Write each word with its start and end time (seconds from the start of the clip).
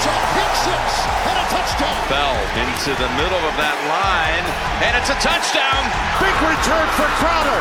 It's 0.00 0.08
a 0.08 0.16
pick 0.32 0.54
six 0.64 0.80
and 1.28 1.36
a 1.36 1.46
touchdown. 1.52 2.00
Bell 2.08 2.32
into 2.56 2.96
the 2.96 3.10
middle 3.20 3.44
of 3.44 3.52
that 3.60 3.76
line, 3.84 4.46
and 4.80 4.96
it's 4.96 5.12
a 5.12 5.18
touchdown. 5.20 5.82
Big 6.16 6.32
return 6.40 6.88
for 6.96 7.04
Crowder. 7.20 7.60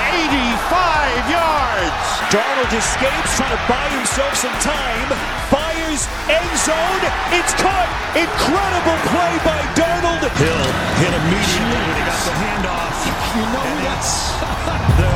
85 0.00 1.28
yards. 1.28 2.04
Darnold 2.32 2.72
escapes, 2.72 3.36
trying 3.36 3.52
to 3.52 3.60
buy 3.68 3.84
himself 4.00 4.32
some 4.32 4.56
time. 4.64 5.12
Fires 5.52 6.08
end 6.32 6.52
zone. 6.64 7.04
It's 7.36 7.52
caught. 7.60 7.92
Incredible 8.16 8.98
play 9.12 9.36
by 9.44 9.60
Darnold. 9.76 10.24
Hill 10.40 10.64
hit 11.04 11.12
immediately 11.12 11.80
when 11.84 11.96
he 12.00 12.04
got 12.08 12.16
the 12.24 12.32
handoff. 12.32 12.96
You 13.36 13.44
know 13.52 13.60
and 13.60 13.78
that's 13.84 14.32
the 15.04 15.12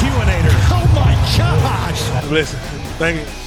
QAnator. 0.00 0.56
oh 0.72 0.88
my 0.96 1.12
gosh. 1.36 2.00
Listen, 2.32 2.56
thank 2.96 3.20
you. 3.20 3.39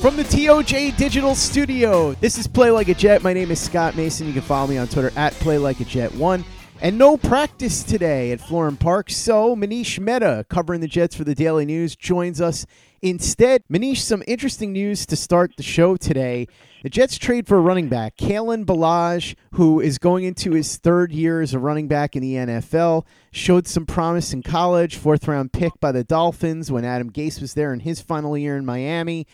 From 0.00 0.16
the 0.16 0.22
TOJ 0.22 0.96
Digital 0.96 1.34
Studio, 1.34 2.12
this 2.14 2.38
is 2.38 2.46
Play 2.46 2.70
Like 2.70 2.86
a 2.86 2.94
Jet. 2.94 3.24
My 3.24 3.32
name 3.32 3.50
is 3.50 3.60
Scott 3.60 3.96
Mason. 3.96 4.28
You 4.28 4.32
can 4.32 4.42
follow 4.42 4.68
me 4.68 4.78
on 4.78 4.86
Twitter 4.86 5.10
at 5.16 5.32
Play 5.34 5.58
Like 5.58 5.80
a 5.80 5.84
Jet 5.84 6.14
One. 6.14 6.44
And 6.80 6.96
no 6.96 7.16
practice 7.16 7.82
today 7.82 8.30
at 8.30 8.38
Florham 8.38 8.78
Park, 8.78 9.10
so 9.10 9.56
Manish 9.56 9.98
Mehta, 9.98 10.46
covering 10.48 10.80
the 10.80 10.86
Jets 10.86 11.16
for 11.16 11.24
the 11.24 11.34
Daily 11.34 11.64
News, 11.64 11.96
joins 11.96 12.40
us 12.40 12.64
instead. 13.02 13.64
Manish, 13.68 13.96
some 13.96 14.22
interesting 14.28 14.72
news 14.72 15.04
to 15.06 15.16
start 15.16 15.56
the 15.56 15.64
show 15.64 15.96
today. 15.96 16.46
The 16.84 16.90
Jets 16.90 17.18
trade 17.18 17.48
for 17.48 17.56
a 17.56 17.60
running 17.60 17.88
back, 17.88 18.16
Kalen 18.16 18.66
Ballage, 18.66 19.34
who 19.54 19.80
is 19.80 19.98
going 19.98 20.22
into 20.22 20.52
his 20.52 20.76
third 20.76 21.10
year 21.10 21.40
as 21.40 21.54
a 21.54 21.58
running 21.58 21.88
back 21.88 22.14
in 22.14 22.22
the 22.22 22.34
NFL. 22.34 23.04
Showed 23.32 23.66
some 23.66 23.84
promise 23.84 24.32
in 24.32 24.44
college, 24.44 24.94
fourth 24.94 25.26
round 25.26 25.52
pick 25.52 25.72
by 25.80 25.90
the 25.90 26.04
Dolphins 26.04 26.70
when 26.70 26.84
Adam 26.84 27.10
Gase 27.10 27.40
was 27.40 27.54
there 27.54 27.72
in 27.72 27.80
his 27.80 28.00
final 28.00 28.38
year 28.38 28.56
in 28.56 28.64
Miami 28.64 29.26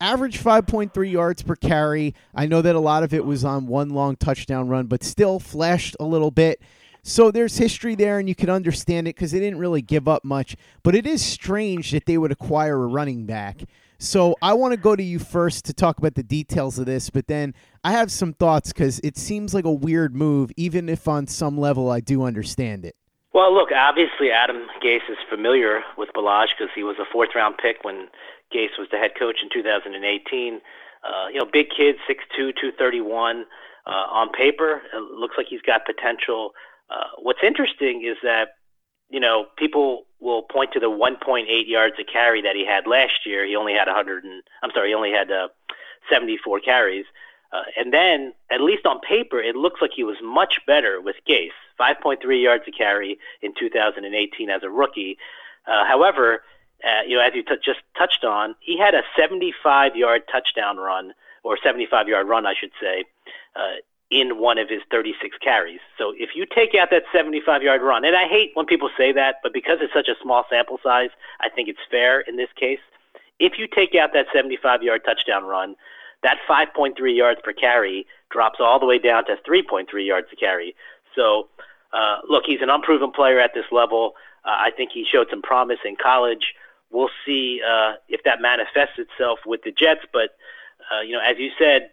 average 0.00 0.42
5.3 0.42 1.10
yards 1.10 1.42
per 1.42 1.56
carry. 1.56 2.14
I 2.34 2.46
know 2.46 2.62
that 2.62 2.74
a 2.74 2.80
lot 2.80 3.02
of 3.02 3.12
it 3.12 3.24
was 3.24 3.44
on 3.44 3.66
one 3.66 3.90
long 3.90 4.16
touchdown 4.16 4.68
run, 4.68 4.86
but 4.86 5.04
still 5.04 5.38
flashed 5.38 5.96
a 6.00 6.04
little 6.04 6.30
bit. 6.30 6.60
So 7.02 7.30
there's 7.30 7.56
history 7.56 7.94
there, 7.94 8.18
and 8.18 8.28
you 8.28 8.34
can 8.34 8.50
understand 8.50 9.08
it 9.08 9.16
because 9.16 9.32
they 9.32 9.40
didn't 9.40 9.58
really 9.58 9.82
give 9.82 10.06
up 10.06 10.24
much. 10.24 10.56
But 10.82 10.94
it 10.94 11.06
is 11.06 11.24
strange 11.24 11.92
that 11.92 12.06
they 12.06 12.18
would 12.18 12.32
acquire 12.32 12.82
a 12.82 12.86
running 12.86 13.26
back. 13.26 13.62
So 13.98 14.34
I 14.40 14.54
want 14.54 14.72
to 14.72 14.78
go 14.78 14.96
to 14.96 15.02
you 15.02 15.18
first 15.18 15.66
to 15.66 15.74
talk 15.74 15.98
about 15.98 16.14
the 16.14 16.22
details 16.22 16.78
of 16.78 16.86
this, 16.86 17.10
but 17.10 17.26
then 17.26 17.54
I 17.84 17.92
have 17.92 18.10
some 18.10 18.32
thoughts 18.32 18.72
because 18.72 18.98
it 19.04 19.18
seems 19.18 19.52
like 19.52 19.66
a 19.66 19.72
weird 19.72 20.14
move, 20.14 20.50
even 20.56 20.88
if 20.88 21.06
on 21.06 21.26
some 21.26 21.58
level 21.58 21.90
I 21.90 22.00
do 22.00 22.22
understand 22.22 22.86
it. 22.86 22.96
Well, 23.34 23.54
look, 23.54 23.68
obviously 23.72 24.30
Adam 24.30 24.66
Gase 24.82 25.08
is 25.10 25.18
familiar 25.28 25.82
with 25.98 26.08
Ballage 26.14 26.48
because 26.58 26.72
he 26.74 26.82
was 26.82 26.96
a 26.98 27.04
fourth 27.12 27.30
round 27.34 27.58
pick 27.58 27.84
when 27.84 28.08
Gase 28.54 28.78
was 28.78 28.88
the 28.90 28.98
head 28.98 29.12
coach 29.18 29.38
in 29.42 29.48
2018. 29.52 30.60
Uh, 31.02 31.28
you 31.32 31.38
know, 31.38 31.46
big 31.50 31.68
kid, 31.70 31.96
6'2", 32.08 32.52
231. 32.60 33.44
Uh, 33.86 33.90
on 33.90 34.30
paper, 34.30 34.82
it 34.92 35.02
looks 35.18 35.36
like 35.38 35.46
he's 35.48 35.62
got 35.62 35.86
potential. 35.86 36.52
Uh, 36.90 37.04
what's 37.18 37.40
interesting 37.42 38.04
is 38.04 38.16
that, 38.22 38.56
you 39.08 39.20
know, 39.20 39.46
people 39.56 40.04
will 40.20 40.42
point 40.42 40.72
to 40.72 40.80
the 40.80 40.90
1.8 40.90 41.46
yards 41.66 41.94
a 41.98 42.04
carry 42.04 42.42
that 42.42 42.54
he 42.54 42.66
had 42.66 42.86
last 42.86 43.24
year. 43.24 43.46
He 43.46 43.56
only 43.56 43.72
had 43.72 43.86
100 43.86 44.24
and, 44.24 44.42
I'm 44.62 44.70
sorry, 44.74 44.88
he 44.88 44.94
only 44.94 45.10
had 45.12 45.30
uh, 45.30 45.48
74 46.10 46.60
carries. 46.60 47.06
Uh, 47.52 47.62
and 47.76 47.92
then, 47.92 48.32
at 48.50 48.60
least 48.60 48.86
on 48.86 49.00
paper, 49.00 49.40
it 49.40 49.56
looks 49.56 49.80
like 49.82 49.90
he 49.94 50.04
was 50.04 50.16
much 50.22 50.60
better 50.66 51.00
with 51.00 51.16
Gase. 51.28 51.50
5.3 51.80 52.42
yards 52.42 52.64
a 52.68 52.70
carry 52.70 53.18
in 53.42 53.52
2018 53.58 54.50
as 54.50 54.62
a 54.62 54.70
rookie. 54.70 55.16
Uh, 55.66 55.84
however, 55.84 56.42
uh, 56.84 57.02
you 57.06 57.16
know, 57.16 57.22
as 57.22 57.34
you 57.34 57.42
t- 57.42 57.54
just 57.64 57.80
touched 57.96 58.24
on, 58.24 58.54
he 58.60 58.78
had 58.78 58.94
a 58.94 59.02
75-yard 59.18 60.22
touchdown 60.30 60.78
run, 60.78 61.12
or 61.42 61.56
75-yard 61.56 62.28
run, 62.28 62.46
I 62.46 62.54
should 62.58 62.72
say, 62.80 63.04
uh, 63.56 63.80
in 64.10 64.38
one 64.38 64.58
of 64.58 64.68
his 64.68 64.80
36 64.90 65.36
carries. 65.38 65.80
So 65.96 66.12
if 66.16 66.30
you 66.34 66.44
take 66.46 66.74
out 66.74 66.90
that 66.90 67.04
75-yard 67.14 67.82
run, 67.82 68.04
and 68.04 68.16
I 68.16 68.26
hate 68.26 68.50
when 68.54 68.66
people 68.66 68.90
say 68.96 69.12
that, 69.12 69.36
but 69.42 69.52
because 69.52 69.78
it's 69.80 69.92
such 69.92 70.08
a 70.08 70.20
small 70.22 70.44
sample 70.50 70.78
size, 70.82 71.10
I 71.40 71.48
think 71.48 71.68
it's 71.68 71.78
fair 71.90 72.20
in 72.20 72.36
this 72.36 72.48
case. 72.56 72.80
If 73.38 73.58
you 73.58 73.66
take 73.66 73.94
out 73.94 74.12
that 74.12 74.26
75-yard 74.34 75.02
touchdown 75.04 75.44
run, 75.44 75.76
that 76.22 76.38
5.3 76.48 76.94
yards 77.16 77.40
per 77.42 77.52
carry 77.52 78.06
drops 78.30 78.58
all 78.60 78.78
the 78.78 78.86
way 78.86 78.98
down 78.98 79.24
to 79.26 79.36
3.3 79.48 79.86
yards 80.06 80.28
to 80.30 80.36
carry. 80.36 80.74
So, 81.16 81.48
uh, 81.92 82.18
look, 82.28 82.44
he's 82.46 82.60
an 82.62 82.70
unproven 82.70 83.10
player 83.10 83.40
at 83.40 83.52
this 83.54 83.64
level. 83.72 84.14
Uh, 84.44 84.50
I 84.50 84.70
think 84.76 84.90
he 84.92 85.04
showed 85.10 85.28
some 85.30 85.42
promise 85.42 85.78
in 85.84 85.96
college. 85.96 86.54
We'll 86.90 87.10
see 87.24 87.60
uh, 87.66 87.94
if 88.08 88.22
that 88.24 88.40
manifests 88.40 88.98
itself 88.98 89.40
with 89.46 89.62
the 89.62 89.72
Jets. 89.72 90.04
But, 90.12 90.30
uh, 90.90 91.02
you 91.02 91.12
know, 91.12 91.20
as 91.20 91.38
you 91.38 91.50
said, 91.58 91.90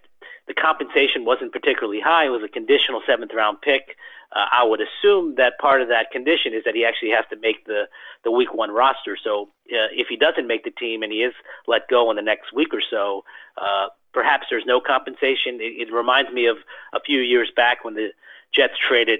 the 0.48 0.54
compensation 0.54 1.26
wasn't 1.26 1.52
particularly 1.52 2.00
high. 2.00 2.26
It 2.26 2.30
was 2.30 2.44
a 2.44 2.48
conditional 2.48 3.02
seventh 3.06 3.32
round 3.34 3.62
pick. 3.62 3.98
Uh, 4.32 4.46
I 4.52 4.64
would 4.64 4.82
assume 4.82 5.36
that 5.36 5.58
part 5.60 5.82
of 5.82 5.88
that 5.90 6.12
condition 6.12 6.54
is 6.54 6.64
that 6.66 6.76
he 6.76 6.84
actually 6.84 7.12
has 7.12 7.26
to 7.30 7.38
make 7.38 7.66
the, 7.66 7.84
the 8.24 8.32
week 8.32 8.54
one 8.54 8.72
roster. 8.72 9.18
So 9.22 9.50
uh, 9.72 9.92
if 9.92 10.08
he 10.08 10.18
doesn't 10.18 10.48
make 10.48 10.64
the 10.64 10.72
team 10.72 11.04
and 11.04 11.12
he 11.12 11.20
is 11.20 11.34
let 11.68 11.88
go 11.88 12.10
in 12.10 12.16
the 12.18 12.22
next 12.22 12.54
week 12.54 12.74
or 12.74 12.82
so, 12.90 13.24
uh, 13.58 13.88
perhaps 14.14 14.48
there's 14.50 14.66
no 14.66 14.82
compensation. 14.82 15.62
It, 15.62 15.88
it 15.88 15.94
reminds 15.94 16.32
me 16.32 16.48
of 16.48 16.58
a 16.94 17.00
few 17.00 17.20
years 17.20 17.52
back 17.56 17.86
when 17.86 17.94
the 17.94 18.10
Jets 18.52 18.74
traded 18.86 19.20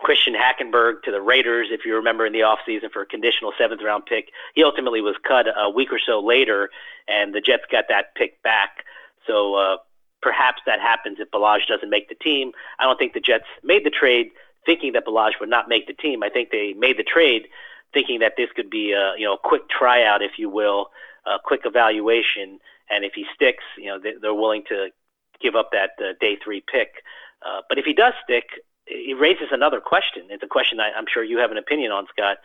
Christian 0.00 0.34
Hackenberg 0.34 1.02
to 1.04 1.10
the 1.10 1.20
Raiders, 1.20 1.68
if 1.70 1.84
you 1.84 1.94
remember 1.94 2.26
in 2.26 2.32
the 2.32 2.40
offseason 2.40 2.90
for 2.92 3.02
a 3.02 3.06
conditional 3.06 3.52
seventh 3.56 3.80
round 3.82 4.06
pick. 4.06 4.30
He 4.54 4.64
ultimately 4.64 5.00
was 5.00 5.16
cut 5.26 5.46
a 5.56 5.70
week 5.70 5.92
or 5.92 6.00
so 6.04 6.20
later, 6.20 6.70
and 7.08 7.34
the 7.34 7.40
Jets 7.40 7.64
got 7.70 7.84
that 7.88 8.14
pick 8.14 8.42
back. 8.42 8.84
So 9.26 9.54
uh, 9.54 9.76
perhaps 10.20 10.62
that 10.66 10.80
happens 10.80 11.18
if 11.20 11.30
Ballage 11.30 11.66
doesn't 11.68 11.90
make 11.90 12.08
the 12.08 12.16
team. 12.16 12.52
I 12.78 12.84
don't 12.84 12.98
think 12.98 13.14
the 13.14 13.20
Jets 13.20 13.46
made 13.62 13.84
the 13.84 13.90
trade 13.90 14.30
thinking 14.66 14.92
that 14.92 15.06
Ballage 15.06 15.38
would 15.40 15.48
not 15.48 15.68
make 15.68 15.86
the 15.86 15.92
team. 15.92 16.22
I 16.22 16.28
think 16.28 16.50
they 16.50 16.72
made 16.72 16.98
the 16.98 17.04
trade 17.04 17.48
thinking 17.92 18.20
that 18.20 18.32
this 18.36 18.48
could 18.54 18.70
be 18.70 18.92
a 18.92 19.14
you 19.16 19.24
know 19.24 19.36
quick 19.36 19.68
tryout, 19.68 20.22
if 20.22 20.32
you 20.38 20.50
will, 20.50 20.90
a 21.26 21.38
quick 21.42 21.62
evaluation, 21.64 22.58
and 22.90 23.04
if 23.04 23.12
he 23.14 23.24
sticks, 23.34 23.64
you 23.78 23.86
know 23.86 23.98
they, 23.98 24.14
they're 24.20 24.34
willing 24.34 24.64
to 24.68 24.88
give 25.40 25.54
up 25.54 25.70
that 25.72 25.90
uh, 25.98 26.12
day 26.20 26.36
three 26.42 26.62
pick. 26.70 27.02
Uh, 27.46 27.60
but 27.68 27.78
if 27.78 27.84
he 27.84 27.92
does 27.92 28.14
stick, 28.24 28.44
it 28.86 29.18
raises 29.18 29.48
another 29.50 29.80
question. 29.80 30.24
It's 30.30 30.42
a 30.42 30.48
question 30.48 30.80
I, 30.80 30.90
I'm 30.96 31.06
sure 31.12 31.24
you 31.24 31.38
have 31.38 31.50
an 31.50 31.56
opinion 31.56 31.92
on, 31.92 32.06
Scott. 32.12 32.38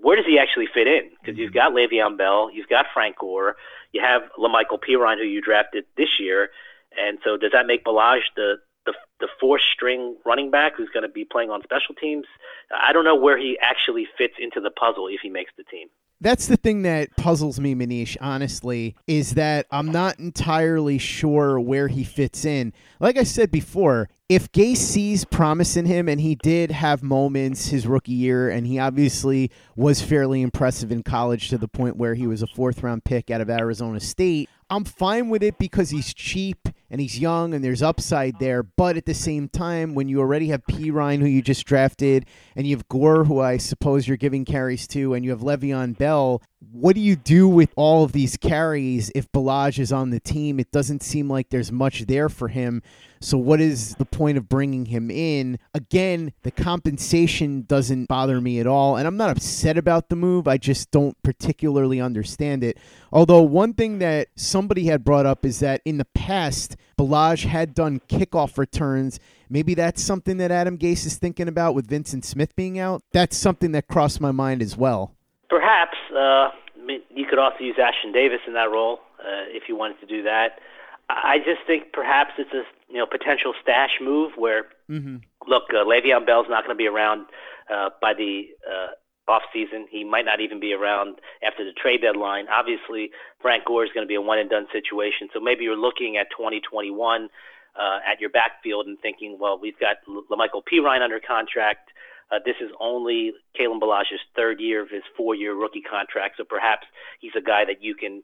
Where 0.00 0.16
does 0.16 0.26
he 0.26 0.38
actually 0.38 0.66
fit 0.72 0.86
in? 0.86 1.10
Because 1.10 1.34
mm-hmm. 1.34 1.40
you've 1.40 1.52
got 1.54 1.72
Le'Veon 1.72 2.18
Bell, 2.18 2.50
you've 2.52 2.68
got 2.68 2.86
Frank 2.92 3.18
Gore, 3.18 3.56
you 3.92 4.02
have 4.02 4.22
La'Mical 4.38 4.78
Perine, 4.78 5.18
who 5.18 5.24
you 5.24 5.40
drafted 5.40 5.84
this 5.96 6.20
year, 6.20 6.50
and 6.96 7.18
so 7.24 7.36
does 7.36 7.52
that 7.52 7.66
make 7.66 7.84
Ballage 7.84 8.28
the 8.36 8.56
the, 8.84 8.94
the 9.18 9.28
fourth 9.40 9.62
string 9.74 10.16
running 10.24 10.50
back 10.50 10.74
who's 10.76 10.88
going 10.90 11.02
to 11.02 11.08
be 11.08 11.24
playing 11.24 11.50
on 11.50 11.60
special 11.64 11.94
teams? 12.00 12.24
I 12.70 12.92
don't 12.92 13.04
know 13.04 13.16
where 13.16 13.36
he 13.36 13.58
actually 13.60 14.06
fits 14.16 14.34
into 14.38 14.60
the 14.60 14.70
puzzle 14.70 15.08
if 15.08 15.20
he 15.22 15.28
makes 15.28 15.50
the 15.56 15.64
team. 15.64 15.88
That's 16.20 16.46
the 16.46 16.56
thing 16.56 16.82
that 16.82 17.14
puzzles 17.16 17.60
me, 17.60 17.74
Manish, 17.74 18.16
honestly, 18.20 18.96
is 19.06 19.34
that 19.34 19.66
I'm 19.70 19.90
not 19.90 20.18
entirely 20.18 20.96
sure 20.98 21.60
where 21.60 21.88
he 21.88 22.04
fits 22.04 22.44
in. 22.44 22.72
Like 23.00 23.18
I 23.18 23.24
said 23.24 23.50
before, 23.50 24.08
if 24.28 24.50
Gase 24.50 24.78
sees 24.78 25.24
promise 25.24 25.76
in 25.76 25.86
him, 25.86 26.08
and 26.08 26.20
he 26.20 26.34
did 26.34 26.72
have 26.72 27.02
moments 27.02 27.68
his 27.68 27.86
rookie 27.86 28.12
year, 28.12 28.48
and 28.50 28.66
he 28.66 28.78
obviously 28.78 29.52
was 29.76 30.02
fairly 30.02 30.42
impressive 30.42 30.90
in 30.90 31.04
college 31.04 31.48
to 31.50 31.58
the 31.58 31.68
point 31.68 31.96
where 31.96 32.14
he 32.14 32.26
was 32.26 32.42
a 32.42 32.46
fourth 32.48 32.82
round 32.82 33.04
pick 33.04 33.30
out 33.30 33.40
of 33.40 33.48
Arizona 33.48 34.00
State, 34.00 34.48
I'm 34.68 34.84
fine 34.84 35.28
with 35.28 35.44
it 35.44 35.58
because 35.58 35.90
he's 35.90 36.12
cheap 36.12 36.68
and 36.90 37.00
he's 37.00 37.20
young 37.20 37.54
and 37.54 37.64
there's 37.64 37.82
upside 37.82 38.38
there. 38.40 38.64
But 38.64 38.96
at 38.96 39.06
the 39.06 39.14
same 39.14 39.48
time, 39.48 39.94
when 39.94 40.08
you 40.08 40.18
already 40.18 40.48
have 40.48 40.66
Perine, 40.66 41.20
who 41.20 41.26
you 41.26 41.40
just 41.40 41.66
drafted, 41.66 42.26
and 42.56 42.66
you 42.66 42.74
have 42.74 42.88
Gore, 42.88 43.24
who 43.24 43.40
I 43.40 43.58
suppose 43.58 44.08
you're 44.08 44.16
giving 44.16 44.44
carries 44.44 44.88
to, 44.88 45.14
and 45.14 45.24
you 45.24 45.30
have 45.30 45.40
Le'Veon 45.40 45.96
Bell, 45.96 46.42
what 46.72 46.96
do 46.96 47.00
you 47.00 47.14
do 47.14 47.46
with 47.46 47.70
all 47.76 48.02
of 48.02 48.10
these 48.10 48.36
carries 48.36 49.10
if 49.14 49.30
Ballage 49.30 49.78
is 49.78 49.92
on 49.92 50.10
the 50.10 50.20
team? 50.20 50.58
It 50.58 50.72
doesn't 50.72 51.02
seem 51.02 51.28
like 51.28 51.50
there's 51.50 51.70
much 51.70 52.06
there 52.06 52.28
for 52.28 52.48
him. 52.48 52.82
So, 53.20 53.38
what 53.38 53.60
is 53.60 53.94
the 53.96 54.04
point 54.04 54.38
of 54.38 54.48
bringing 54.48 54.86
him 54.86 55.10
in? 55.10 55.58
Again, 55.74 56.32
the 56.42 56.50
compensation 56.50 57.62
doesn't 57.62 58.06
bother 58.06 58.40
me 58.40 58.60
at 58.60 58.66
all. 58.66 58.96
And 58.96 59.06
I'm 59.06 59.16
not 59.16 59.30
upset 59.30 59.78
about 59.78 60.08
the 60.08 60.16
move. 60.16 60.46
I 60.46 60.58
just 60.58 60.90
don't 60.90 61.20
particularly 61.22 62.00
understand 62.00 62.62
it. 62.62 62.78
Although, 63.12 63.42
one 63.42 63.74
thing 63.74 63.98
that 63.98 64.28
somebody 64.36 64.86
had 64.86 65.04
brought 65.04 65.26
up 65.26 65.44
is 65.44 65.60
that 65.60 65.80
in 65.84 65.98
the 65.98 66.06
past. 66.06 66.76
Ballage 66.98 67.44
had 67.44 67.74
done 67.74 68.00
kickoff 68.08 68.56
returns. 68.56 69.20
Maybe 69.50 69.74
that's 69.74 70.02
something 70.02 70.38
that 70.38 70.50
Adam 70.50 70.78
Gase 70.78 71.04
is 71.04 71.16
thinking 71.16 71.46
about 71.46 71.74
with 71.74 71.88
Vyncint 71.88 72.24
Smith 72.24 72.56
being 72.56 72.78
out. 72.78 73.02
That's 73.12 73.36
something 73.36 73.72
that 73.72 73.86
crossed 73.86 74.20
my 74.20 74.32
mind 74.32 74.62
as 74.62 74.76
well. 74.76 75.12
Perhaps 75.50 75.96
uh, 76.16 76.48
you 77.14 77.26
could 77.28 77.38
also 77.38 77.58
use 77.60 77.76
Ashtyn 77.76 78.12
Davis 78.12 78.40
in 78.46 78.54
that 78.54 78.70
role 78.70 79.00
uh, 79.20 79.44
if 79.48 79.64
you 79.68 79.76
wanted 79.76 80.00
to 80.00 80.06
do 80.06 80.22
that. 80.22 80.58
I 81.08 81.38
just 81.38 81.66
think 81.66 81.92
perhaps 81.92 82.32
it's 82.38 82.52
a 82.52 82.62
you 82.88 82.98
know 82.98 83.06
potential 83.06 83.54
stash 83.62 83.98
move 84.00 84.32
where 84.36 84.64
mm-hmm. 84.90 85.16
look, 85.46 85.64
uh, 85.70 85.84
Le'Veon 85.84 86.26
Bell's 86.26 86.46
not 86.48 86.64
going 86.64 86.74
to 86.74 86.78
be 86.78 86.88
around 86.88 87.26
uh, 87.72 87.90
by 88.00 88.12
the 88.14 88.42
uh, 88.66 89.30
off 89.30 89.42
season. 89.52 89.86
He 89.90 90.04
might 90.04 90.24
not 90.24 90.40
even 90.40 90.60
be 90.60 90.72
around 90.72 91.16
after 91.46 91.64
the 91.64 91.72
trade 91.72 92.02
deadline. 92.02 92.46
Obviously, 92.48 93.10
Frank 93.40 93.64
Gore 93.64 93.84
is 93.84 93.90
going 93.94 94.06
to 94.06 94.08
be 94.08 94.14
a 94.14 94.20
one 94.20 94.38
and 94.38 94.50
done 94.50 94.66
situation. 94.72 95.28
So 95.32 95.40
maybe 95.40 95.64
you're 95.64 95.76
looking 95.76 96.16
at 96.16 96.26
2021 96.30 97.28
uh, 97.78 97.98
at 98.06 98.20
your 98.20 98.30
backfield 98.30 98.86
and 98.86 98.98
thinking, 99.00 99.36
well, 99.40 99.58
we've 99.58 99.78
got 99.78 99.96
La'Mical 100.08 100.62
Perine 100.62 101.02
under 101.02 101.20
contract. 101.20 101.90
Uh, 102.30 102.38
this 102.44 102.56
is 102.60 102.70
only 102.80 103.32
Kalen 103.58 103.80
Ballage's 103.80 104.22
third 104.34 104.60
year 104.60 104.82
of 104.82 104.90
his 104.90 105.02
four-year 105.16 105.54
rookie 105.54 105.82
contract, 105.82 106.36
so 106.38 106.44
perhaps 106.44 106.86
he's 107.20 107.32
a 107.38 107.40
guy 107.40 107.64
that 107.64 107.82
you 107.82 107.94
can 107.94 108.22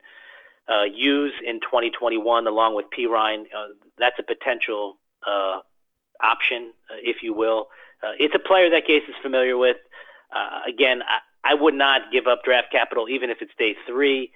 uh, 0.69 0.85
use 0.85 1.33
in 1.45 1.61
2021 1.61 2.47
along 2.47 2.75
with 2.75 2.87
Perine. 2.97 3.45
Uh, 3.55 3.75
that's 3.99 4.19
a 4.19 4.23
potential 4.23 4.99
uh, 5.27 5.61
option, 6.23 6.73
uh, 6.91 6.97
if 7.03 7.23
you 7.23 7.35
will. 7.35 7.69
It's 8.19 8.35
a 8.35 8.39
player 8.41 8.69
that 8.71 8.83
Gase 8.89 9.09
is 9.09 9.15
familiar 9.23 9.57
with. 9.57 9.77
Again, 10.67 11.03
I, 11.03 11.53
I 11.53 11.55
would 11.55 11.75
not 11.75 12.11
give 12.13 12.27
up 12.27 12.43
draft 12.45 12.73
capital, 12.73 13.09
even 13.09 13.31
if 13.31 13.39
it's 13.41 13.53
day 13.59 13.77
three, 13.87 14.33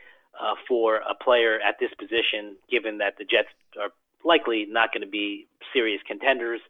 for 0.69 0.97
a 0.97 1.15
player 1.15 1.59
at 1.61 1.77
this 1.81 1.91
position, 1.99 2.57
given 2.71 2.99
that 2.99 3.15
the 3.19 3.25
Jets 3.25 3.49
are 3.81 3.91
likely 4.25 4.67
not 4.69 4.93
going 4.93 5.03
to 5.03 5.11
be 5.11 5.49
serious 5.73 6.01
contenders. 6.07 6.61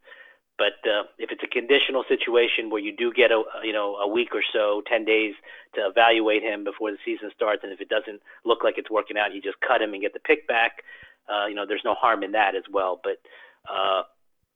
But 0.57 0.81
uh, 0.89 1.05
if 1.19 1.29
it's 1.29 1.43
a 1.43 1.47
conditional 1.47 2.03
situation 2.09 2.69
where 2.69 2.81
you 2.81 2.95
do 2.95 3.13
get 3.13 3.31
a 3.31 3.43
you 3.63 3.73
know 3.73 3.95
a 3.97 4.07
week 4.07 4.29
or 4.33 4.41
so, 4.41 4.81
ten 4.89 5.05
days 5.05 5.35
to 5.75 5.81
evaluate 5.85 6.41
him 6.41 6.63
before 6.63 6.91
the 6.91 6.97
season 7.05 7.29
starts, 7.35 7.61
and 7.63 7.71
if 7.71 7.79
it 7.79 7.89
doesn't 7.89 8.21
look 8.43 8.63
like 8.63 8.77
it's 8.77 8.89
working 8.89 9.17
out, 9.17 9.33
you 9.33 9.41
just 9.41 9.61
cut 9.61 9.81
him 9.81 9.93
and 9.93 10.01
get 10.01 10.13
the 10.13 10.19
pick 10.19 10.47
back. 10.47 10.81
Uh, 11.29 11.45
you 11.45 11.53
know, 11.53 11.65
there's 11.67 11.85
no 11.85 11.93
harm 11.93 12.23
in 12.23 12.31
that 12.31 12.55
as 12.55 12.63
well. 12.71 12.99
But 13.03 13.21
uh, 13.69 14.03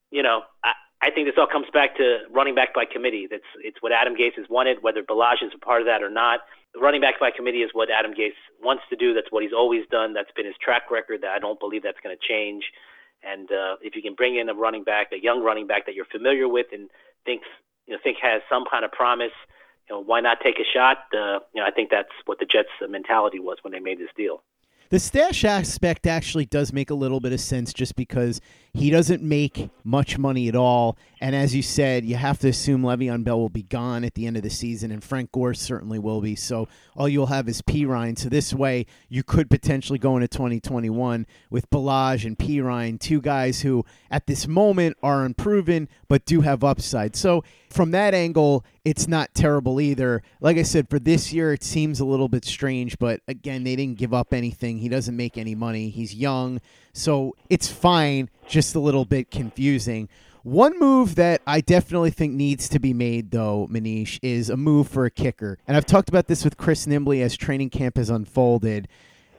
you 0.10 0.24
know, 0.24 0.42
I, 0.64 0.74
I 1.02 1.10
think 1.10 1.28
this 1.28 1.36
all 1.38 1.48
comes 1.48 1.68
back 1.74 1.98
to 1.98 2.26
running 2.34 2.56
back 2.56 2.74
by 2.74 2.86
committee. 2.86 3.28
That's 3.30 3.50
it's 3.64 3.78
what 3.82 3.92
Adam 3.92 4.14
Gase 4.14 4.38
has 4.38 4.46
wanted, 4.50 4.82
whether 4.82 5.04
Ballage 5.04 5.42
is 5.42 5.54
a 5.54 5.60
part 5.60 5.82
of 5.82 5.88
that 5.88 6.02
or 6.02 6.10
not. 6.10 6.42
Running 6.80 7.02
back 7.02 7.20
by 7.20 7.32
committee 7.36 7.62
is 7.62 7.72
what 7.74 7.90
Adam 7.92 8.14
Gase 8.14 8.38
wants 8.64 8.84
to 8.90 8.96
do. 8.96 9.14
That's 9.14 9.30
what 9.30 9.44
he's 9.44 9.54
always 9.54 9.84
done. 9.92 10.14
That's 10.14 10.32
been 10.36 10.46
his 10.46 10.56
track 10.64 10.90
record. 10.90 11.22
That 11.22 11.32
I 11.32 11.40
don't 11.40 11.60
believe 11.60 11.84
that's 11.84 12.00
going 12.02 12.16
to 12.16 12.28
change. 12.28 12.64
And 13.24 13.52
uh, 13.52 13.76
if 13.82 13.96
you 13.96 14.02
can 14.02 14.16
bring 14.16 14.38
in 14.38 14.50
a 14.50 14.54
running 14.54 14.84
back, 14.84 15.12
a 15.12 15.22
young 15.22 15.44
running 15.44 15.68
back 15.68 15.86
that 15.86 15.96
you're 15.96 16.06
familiar 16.06 16.48
with 16.48 16.68
and 16.72 16.90
thinks 17.26 17.46
you 17.88 17.94
know 17.94 18.00
think 18.04 18.18
has 18.22 18.42
some 18.50 18.64
kind 18.70 18.86
of 18.86 18.92
promise, 18.92 19.34
you 19.90 19.96
know 19.96 20.02
why 20.02 20.20
not 20.20 20.40
take 20.44 20.60
a 20.60 20.66
shot? 20.74 20.98
Uh, 21.14 21.40
you 21.54 21.62
know 21.62 21.66
I 21.66 21.72
think 21.72 21.90
that's 21.90 22.10
what 22.26 22.40
the 22.40 22.46
Jets' 22.46 22.70
mentality 22.88 23.40
was 23.40 23.58
when 23.62 23.74
they 23.74 23.80
made 23.80 24.00
this 24.00 24.10
deal. 24.16 24.44
The 24.90 25.00
stash 25.00 25.46
aspect 25.46 26.06
actually 26.06 26.46
does 26.46 26.74
make 26.74 26.90
a 26.90 26.94
little 26.94 27.22
bit 27.22 27.32
of 27.32 27.40
sense 27.40 27.72
just 27.72 27.96
because 27.96 28.42
he 28.74 28.90
doesn't 28.90 29.22
make 29.22 29.70
much 29.84 30.18
money 30.18 30.48
at 30.48 30.56
all. 30.56 30.98
And 31.20 31.36
as 31.36 31.54
you 31.54 31.62
said, 31.62 32.06
you 32.06 32.16
have 32.16 32.40
to 32.40 32.50
assume 32.50 32.82
Le'Veon 32.82 33.24
Bell 33.24 33.40
will 33.40 33.50
be 33.50 33.64
gone 33.64 34.04
at 34.04 34.16
the 34.16 34.26
end 34.26 34.38
of 34.38 34.44
the 34.44 34.50
season, 34.50 34.92
and 34.92 35.04
Frank 35.04 35.32
Gore 35.32 35.54
certainly 35.54 36.00
will 36.00 36.22
be. 36.22 36.36
So 36.36 36.68
all 36.96 37.10
you'll 37.10 37.28
have 37.28 37.50
is 37.50 37.62
Perine. 37.62 38.18
So 38.18 38.30
this 38.30 38.54
way, 38.54 38.86
you 39.10 39.24
could 39.24 39.50
potentially 39.50 40.00
go 40.00 40.16
into 40.16 40.28
2021 40.28 41.28
with 41.50 41.70
Ballage 41.70 42.26
and 42.26 42.38
Perine, 42.38 43.00
two 43.00 43.22
guys 43.22 43.62
who 43.62 43.86
at 44.10 44.26
this 44.26 44.48
moment 44.48 44.98
are 45.04 45.26
unproven 45.26 45.90
but 46.08 46.26
do 46.26 46.42
have 46.42 46.64
upside. 46.64 47.16
So 47.16 47.44
from 47.70 47.92
that 47.92 48.14
angle, 48.14 48.66
it's 48.84 49.08
not 49.08 49.34
terrible 49.34 49.80
either. 49.80 50.22
Like 50.42 50.58
I 50.58 50.64
said, 50.64 50.90
for 50.90 51.00
this 51.00 51.32
year, 51.32 51.54
it 51.54 51.64
seems 51.64 52.00
a 52.00 52.06
little 52.06 52.28
bit 52.28 52.44
strange, 52.44 53.00
but 53.00 53.22
again, 53.28 53.64
they 53.64 53.76
didn't 53.76 53.98
give 53.98 54.14
up 54.14 54.34
anything. 54.34 54.80
He 54.80 54.90
doesn't 54.90 55.16
make 55.16 55.38
any 55.38 55.56
money. 55.56 55.90
He's 55.90 56.14
young, 56.14 56.60
so 56.94 57.36
it's 57.50 57.70
fine, 57.70 58.30
just 58.48 58.61
a 58.76 58.80
little 58.80 59.06
bit 59.06 59.32
confusing. 59.32 60.10
One 60.44 60.80
move 60.80 61.16
that 61.16 61.42
I 61.46 61.62
definitely 61.62 62.10
think 62.10 62.34
needs 62.34 62.68
to 62.70 62.80
be 62.80 62.94
made, 62.94 63.32
though, 63.32 63.68
Manish, 63.70 64.18
is 64.24 64.50
a 64.50 64.58
move 64.58 64.88
for 64.88 65.06
a 65.06 65.12
kicker. 65.12 65.60
And 65.68 65.78
I've 65.78 65.86
talked 65.86 66.10
about 66.10 66.28
this 66.28 66.44
with 66.44 66.58
Chris 66.58 66.88
Nimbley 66.88 67.22
as 67.22 67.38
training 67.38 67.70
camp 67.70 67.98
has 67.98 68.10
unfolded. 68.10 68.88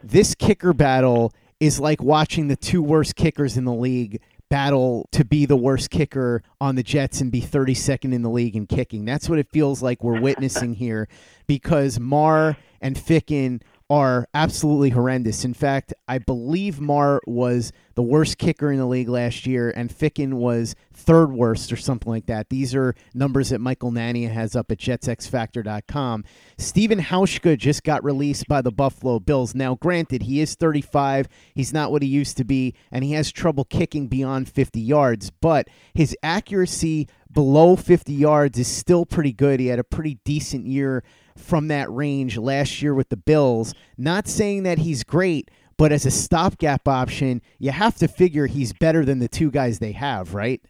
This 0.03 0.35
kicker 0.35 0.73
battle 0.73 1.33
is 1.59 1.81
like 1.81 2.03
watching 2.03 2.49
the 2.49 2.57
two 2.57 2.83
worst 2.83 3.17
kickers 3.17 3.57
in 3.57 3.65
the 3.65 3.73
league 3.73 4.21
battle 4.49 5.09
to 5.13 5.25
be 5.25 5.47
the 5.47 5.57
worst 5.57 5.91
kicker 5.91 6.43
on 6.61 6.75
the 6.75 6.83
Jets 6.83 7.21
and 7.21 7.33
be 7.33 7.41
32nd 7.41 8.13
in 8.13 8.21
the 8.21 8.29
league 8.29 8.55
in 8.55 8.67
kicking. 8.67 9.05
That's 9.05 9.29
what 9.29 9.39
it 9.39 9.49
feels 9.51 9.83
like 9.83 10.05
we're 10.05 10.21
witnessing 10.21 10.75
here 10.75 11.09
because 11.47 11.99
Maher 11.99 12.57
and 12.83 12.95
Ficken 12.95 13.63
are 13.90 14.26
absolutely 14.34 14.90
horrendous. 14.90 15.44
In 15.44 15.55
fact, 15.55 15.93
I 16.08 16.19
believe 16.19 16.81
Maher 16.81 17.20
was 17.26 17.73
the 17.94 18.02
worst 18.02 18.38
kicker 18.38 18.73
in 18.73 18.79
the 18.79 18.87
league 18.87 19.08
last 19.08 19.46
year, 19.46 19.70
and 19.70 19.90
Ficken 19.90 20.34
was 20.34 20.75
third 20.94 21.32
worst 21.32 21.73
or 21.73 21.76
something 21.76 22.11
like 22.11 22.26
that. 22.26 22.49
These 22.49 22.75
are 22.75 22.94
numbers 23.14 23.50
that 23.50 23.61
Michael 23.61 23.93
Nania 23.93 24.31
has 24.31 24.56
up 24.56 24.70
at 24.70 24.79
jetsxfactor.com. 24.79 26.25
Stephen 26.58 27.00
Hauschka 27.00 27.58
just 27.58 27.82
got 27.82 28.05
released 28.05 28.46
by 28.49 28.62
the 28.62 28.73
Buffalo 28.73 29.19
Bills. 29.19 29.55
Now, 29.55 29.75
granted, 29.75 30.23
he 30.23 30.40
is 30.40 30.55
35. 30.55 31.29
He's 31.55 31.73
not 31.73 31.90
what 31.90 32.02
he 32.02 32.08
used 32.08 32.37
to 32.38 32.44
be, 32.44 32.75
and 32.90 33.05
he 33.05 33.12
has 33.12 33.31
trouble 33.31 33.64
kicking 33.64 34.08
beyond 34.08 34.49
50 34.49 34.81
yards, 34.81 35.31
but 35.31 35.69
his 35.94 36.17
accuracy 36.23 37.08
below 37.31 37.76
50 37.76 38.12
yards 38.12 38.58
is 38.58 38.69
still 38.69 39.06
pretty 39.06 39.32
good. 39.32 39.61
He 39.61 39.67
had 39.67 39.79
a 39.79 39.84
pretty 39.84 40.19
decent 40.25 40.67
year 40.67 41.02
from 41.37 41.69
that 41.69 41.90
range 41.90 42.38
last 42.38 42.82
year 42.82 42.94
with 42.94 43.08
the 43.08 43.17
Bills. 43.17 43.75
Not 43.96 44.29
saying 44.29 44.62
that 44.64 44.79
he's 44.79 45.05
great, 45.05 45.50
but 45.76 45.93
as 45.93 46.06
a 46.06 46.11
stopgap 46.11 46.87
option, 46.87 47.43
you 47.58 47.70
have 47.70 47.96
to 47.96 48.08
figure 48.08 48.46
he's 48.46 48.73
better 48.73 49.05
than 49.05 49.19
the 49.19 49.29
two 49.29 49.50
guys 49.50 49.79
they 49.79 49.93
have, 49.93 50.34
right? 50.34 50.61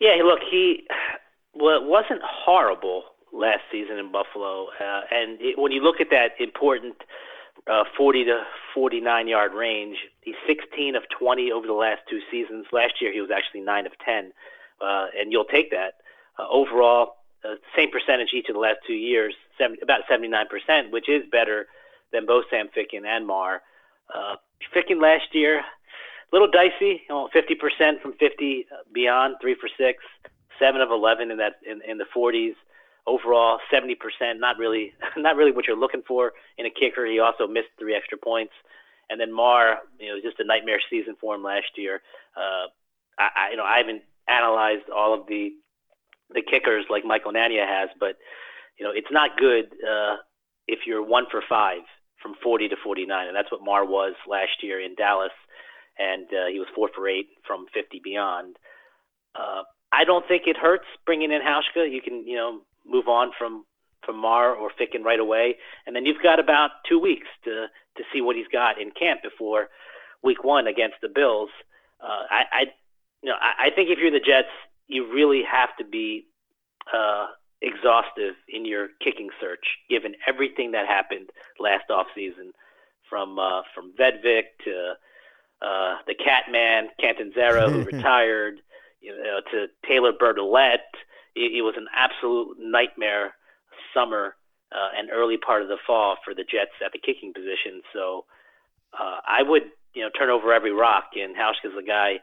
Yeah, 0.00 0.16
look, 0.24 0.40
he 0.50 0.86
well, 1.54 1.76
it 1.76 1.86
wasn't 1.86 2.22
horrible 2.24 3.04
last 3.32 3.60
season 3.70 3.98
in 3.98 4.10
Buffalo, 4.10 4.68
uh, 4.80 5.00
and 5.10 5.40
it, 5.40 5.58
when 5.58 5.72
you 5.72 5.82
look 5.82 6.00
at 6.00 6.10
that 6.10 6.32
important 6.40 6.96
uh, 7.70 7.84
40 7.96 8.24
to 8.24 8.42
49 8.74 9.28
yard 9.28 9.52
range, 9.52 9.98
he's 10.22 10.34
16 10.46 10.96
of 10.96 11.02
20 11.18 11.52
over 11.52 11.66
the 11.66 11.72
last 11.72 12.00
two 12.08 12.20
seasons. 12.30 12.66
Last 12.72 12.94
year, 13.00 13.12
he 13.12 13.20
was 13.20 13.30
actually 13.30 13.60
9 13.60 13.86
of 13.86 13.92
10, 14.04 14.32
uh, 14.80 15.06
and 15.18 15.32
you'll 15.32 15.44
take 15.44 15.70
that. 15.70 15.94
Uh, 16.38 16.48
overall, 16.50 17.16
uh, 17.44 17.54
same 17.76 17.90
percentage 17.90 18.30
each 18.34 18.48
of 18.48 18.54
the 18.54 18.60
last 18.60 18.78
two 18.86 18.94
years, 18.94 19.34
70, 19.60 19.82
about 19.82 20.00
79%, 20.10 20.90
which 20.90 21.08
is 21.08 21.22
better 21.30 21.66
than 22.12 22.26
both 22.26 22.44
Sam 22.50 22.68
Ficken 22.76 23.06
and 23.06 23.26
Maher. 23.26 23.62
Uh, 24.12 24.36
Ficken 24.74 25.00
last 25.00 25.34
year, 25.34 25.58
a 25.58 25.62
little 26.32 26.50
dicey, 26.50 27.02
you 27.08 27.10
know, 27.10 27.28
50% 27.34 28.00
from 28.00 28.14
50 28.14 28.66
beyond, 28.92 29.36
three 29.40 29.54
for 29.60 29.68
six, 29.78 30.02
seven 30.58 30.80
of 30.80 30.90
11 30.90 31.30
in 31.30 31.38
that 31.38 31.54
in, 31.68 31.80
in 31.88 31.98
the 31.98 32.06
40s. 32.16 32.54
Overall, 33.06 33.58
70%, 33.72 33.96
not 34.38 34.58
really, 34.58 34.92
not 35.16 35.36
really 35.36 35.52
what 35.52 35.66
you're 35.66 35.76
looking 35.76 36.02
for 36.06 36.32
in 36.58 36.66
a 36.66 36.70
kicker. 36.70 37.06
He 37.06 37.18
also 37.18 37.46
missed 37.46 37.68
three 37.78 37.94
extra 37.94 38.18
points, 38.18 38.52
and 39.08 39.20
then 39.20 39.32
Maher, 39.32 39.78
you 39.98 40.08
know, 40.08 40.20
just 40.22 40.38
a 40.38 40.44
nightmare 40.44 40.80
season 40.88 41.16
for 41.20 41.34
him 41.34 41.42
last 41.42 41.76
year. 41.76 42.02
Uh, 42.36 42.68
I, 43.18 43.28
I, 43.36 43.50
you 43.50 43.56
know, 43.56 43.64
I 43.64 43.78
haven't 43.78 44.02
analyzed 44.28 44.88
all 44.94 45.14
of 45.14 45.26
the 45.26 45.50
the 46.32 46.42
kickers 46.42 46.84
like 46.88 47.04
Michael 47.04 47.32
Nania 47.32 47.66
has, 47.66 47.88
but 47.98 48.16
you 48.80 48.86
know 48.86 48.92
it's 48.94 49.12
not 49.12 49.36
good 49.38 49.66
uh, 49.84 50.16
if 50.66 50.80
you're 50.86 51.04
one 51.04 51.26
for 51.30 51.42
five 51.46 51.82
from 52.22 52.34
40 52.42 52.68
to 52.68 52.76
49, 52.84 53.28
and 53.28 53.34
that's 53.36 53.50
what 53.50 53.62
Maher 53.64 53.84
was 53.84 54.14
last 54.28 54.62
year 54.62 54.78
in 54.80 54.94
Dallas, 54.94 55.32
and 55.98 56.24
uh, 56.26 56.48
he 56.52 56.58
was 56.58 56.68
four 56.74 56.90
for 56.94 57.08
eight 57.08 57.28
from 57.46 57.64
50 57.72 58.00
beyond. 58.04 58.56
Uh, 59.34 59.62
I 59.92 60.04
don't 60.04 60.26
think 60.28 60.42
it 60.46 60.56
hurts 60.56 60.84
bringing 61.06 61.32
in 61.32 61.40
Hauschka. 61.40 61.90
You 61.90 62.00
can 62.02 62.26
you 62.26 62.36
know 62.36 62.60
move 62.86 63.08
on 63.08 63.32
from 63.38 63.64
from 64.04 64.16
Maher 64.16 64.54
or 64.54 64.70
Ficken 64.70 65.04
right 65.04 65.20
away, 65.20 65.56
and 65.86 65.94
then 65.94 66.06
you've 66.06 66.22
got 66.22 66.40
about 66.40 66.70
two 66.88 66.98
weeks 66.98 67.26
to 67.44 67.66
to 67.96 68.02
see 68.12 68.20
what 68.20 68.36
he's 68.36 68.48
got 68.50 68.80
in 68.80 68.90
camp 68.92 69.22
before 69.22 69.68
week 70.22 70.42
one 70.42 70.66
against 70.66 70.96
the 71.02 71.08
Bills. 71.08 71.50
Uh, 72.00 72.24
I, 72.30 72.42
I 72.52 72.60
you 73.22 73.28
know 73.28 73.36
I, 73.40 73.66
I 73.66 73.70
think 73.74 73.90
if 73.90 73.98
you're 73.98 74.10
the 74.10 74.20
Jets, 74.20 74.54
you 74.86 75.12
really 75.12 75.42
have 75.50 75.70
to 75.78 75.84
be 75.84 76.26
uh, 76.94 77.26
exhaustive 77.62 78.34
in 78.48 78.64
your 78.64 78.88
kicking 79.02 79.28
search, 79.40 79.64
given 79.88 80.14
everything 80.26 80.72
that 80.72 80.86
happened 80.86 81.30
last 81.58 81.84
offseason, 81.90 82.52
from 83.08 83.38
uh, 83.38 83.62
from 83.74 83.92
Vedvik 83.98 84.44
to 84.64 84.92
uh, 85.60 85.96
the 86.06 86.14
Catman 86.14 86.88
Catanzaro 87.00 87.70
who 87.70 87.84
retired, 87.92 88.60
you 89.00 89.12
know, 89.16 89.40
to 89.52 89.66
Taylor 89.86 90.12
Bertolet. 90.12 90.78
It, 91.34 91.52
it 91.58 91.62
was 91.62 91.74
an 91.76 91.86
absolute 91.94 92.56
nightmare 92.58 93.34
summer 93.94 94.36
uh, 94.72 94.96
and 94.96 95.10
early 95.10 95.36
part 95.36 95.62
of 95.62 95.68
the 95.68 95.78
fall 95.86 96.16
for 96.24 96.34
the 96.34 96.44
Jets 96.44 96.72
at 96.84 96.92
the 96.92 96.98
kicking 96.98 97.32
position. 97.34 97.82
So 97.92 98.24
uh, 98.98 99.18
I 99.26 99.42
would 99.42 99.64
you 99.94 100.02
know 100.02 100.10
turn 100.16 100.30
over 100.30 100.52
every 100.52 100.72
rock. 100.72 101.10
And 101.14 101.34
Hauschka's 101.36 101.76
a 101.78 101.86
guy 101.86 102.20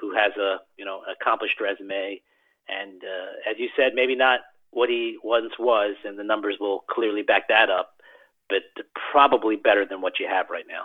who 0.00 0.14
has 0.14 0.32
a 0.36 0.56
you 0.76 0.84
know 0.84 1.02
accomplished 1.04 1.60
resume, 1.60 2.20
and 2.68 3.02
uh, 3.02 3.50
as 3.50 3.56
you 3.58 3.68
said, 3.76 3.92
maybe 3.94 4.16
not 4.16 4.40
what 4.72 4.88
he 4.88 5.18
once 5.22 5.52
was, 5.58 5.96
and 6.04 6.18
the 6.18 6.24
numbers 6.24 6.56
will 6.60 6.84
clearly 6.88 7.22
back 7.22 7.48
that 7.48 7.70
up, 7.70 8.00
but 8.48 8.62
probably 9.12 9.56
better 9.56 9.84
than 9.84 10.00
what 10.00 10.20
you 10.20 10.26
have 10.28 10.46
right 10.50 10.66
now. 10.68 10.84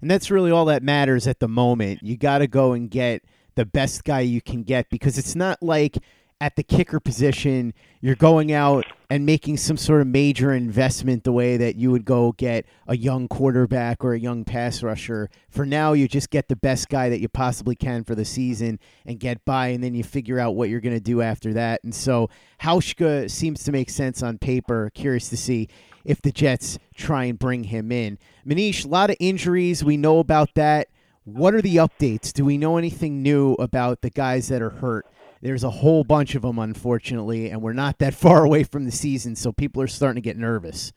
And 0.00 0.10
that's 0.10 0.30
really 0.30 0.50
all 0.50 0.66
that 0.66 0.82
matters 0.82 1.26
at 1.26 1.40
the 1.40 1.48
moment. 1.48 2.02
You 2.02 2.16
got 2.16 2.38
to 2.38 2.46
go 2.46 2.72
and 2.72 2.90
get 2.90 3.22
the 3.54 3.64
best 3.64 4.04
guy 4.04 4.20
you 4.20 4.40
can 4.40 4.62
get 4.62 4.90
because 4.90 5.16
it's 5.16 5.34
not 5.34 5.62
like 5.62 5.96
at 6.44 6.56
the 6.56 6.62
kicker 6.62 7.00
position, 7.00 7.72
you're 8.02 8.14
going 8.14 8.52
out 8.52 8.84
and 9.08 9.24
making 9.24 9.56
some 9.56 9.78
sort 9.78 10.02
of 10.02 10.06
major 10.06 10.52
investment 10.52 11.24
the 11.24 11.32
way 11.32 11.56
that 11.56 11.76
you 11.76 11.90
would 11.90 12.04
go 12.04 12.32
get 12.32 12.66
a 12.86 12.94
young 12.94 13.26
quarterback 13.28 14.04
or 14.04 14.12
a 14.12 14.20
young 14.20 14.44
pass 14.44 14.82
rusher. 14.82 15.30
For 15.48 15.64
now, 15.64 15.94
you 15.94 16.06
just 16.06 16.28
get 16.28 16.48
the 16.48 16.56
best 16.56 16.90
guy 16.90 17.08
that 17.08 17.20
you 17.20 17.30
possibly 17.30 17.74
can 17.74 18.04
for 18.04 18.14
the 18.14 18.26
season 18.26 18.78
and 19.06 19.18
get 19.18 19.42
by, 19.46 19.68
and 19.68 19.82
then 19.82 19.94
you 19.94 20.04
figure 20.04 20.38
out 20.38 20.54
what 20.54 20.68
you're 20.68 20.82
going 20.82 20.94
to 20.94 21.00
do 21.00 21.22
after 21.22 21.54
that. 21.54 21.82
And 21.82 21.94
so 21.94 22.28
Hauschka 22.60 23.30
seems 23.30 23.64
to 23.64 23.72
make 23.72 23.88
sense 23.88 24.22
on 24.22 24.36
paper. 24.36 24.90
Curious 24.92 25.30
to 25.30 25.38
see 25.38 25.70
if 26.04 26.20
the 26.20 26.30
Jets 26.30 26.78
try 26.94 27.24
and 27.24 27.38
bring 27.38 27.64
him 27.64 27.90
in. 27.90 28.18
Manish, 28.46 28.84
a 28.84 28.88
lot 28.88 29.08
of 29.08 29.16
injuries. 29.18 29.82
We 29.82 29.96
know 29.96 30.18
about 30.18 30.52
that. 30.56 30.88
What 31.24 31.54
are 31.54 31.62
the 31.62 31.76
updates? 31.76 32.34
Do 32.34 32.44
we 32.44 32.58
know 32.58 32.76
anything 32.76 33.22
new 33.22 33.54
about 33.54 34.02
the 34.02 34.10
guys 34.10 34.48
that 34.48 34.60
are 34.60 34.68
hurt? 34.68 35.06
There's 35.44 35.62
a 35.62 35.70
whole 35.70 36.04
bunch 36.04 36.34
of 36.34 36.40
them, 36.40 36.58
unfortunately, 36.58 37.50
and 37.50 37.60
we're 37.60 37.74
not 37.74 37.98
that 37.98 38.14
far 38.24 38.46
away 38.46 38.64
from 38.64 38.86
the 38.86 38.90
season, 38.90 39.36
so 39.36 39.52
people 39.52 39.82
are 39.82 39.86
starting 39.86 40.22
to 40.22 40.26
get 40.26 40.38
nervous. 40.38 40.92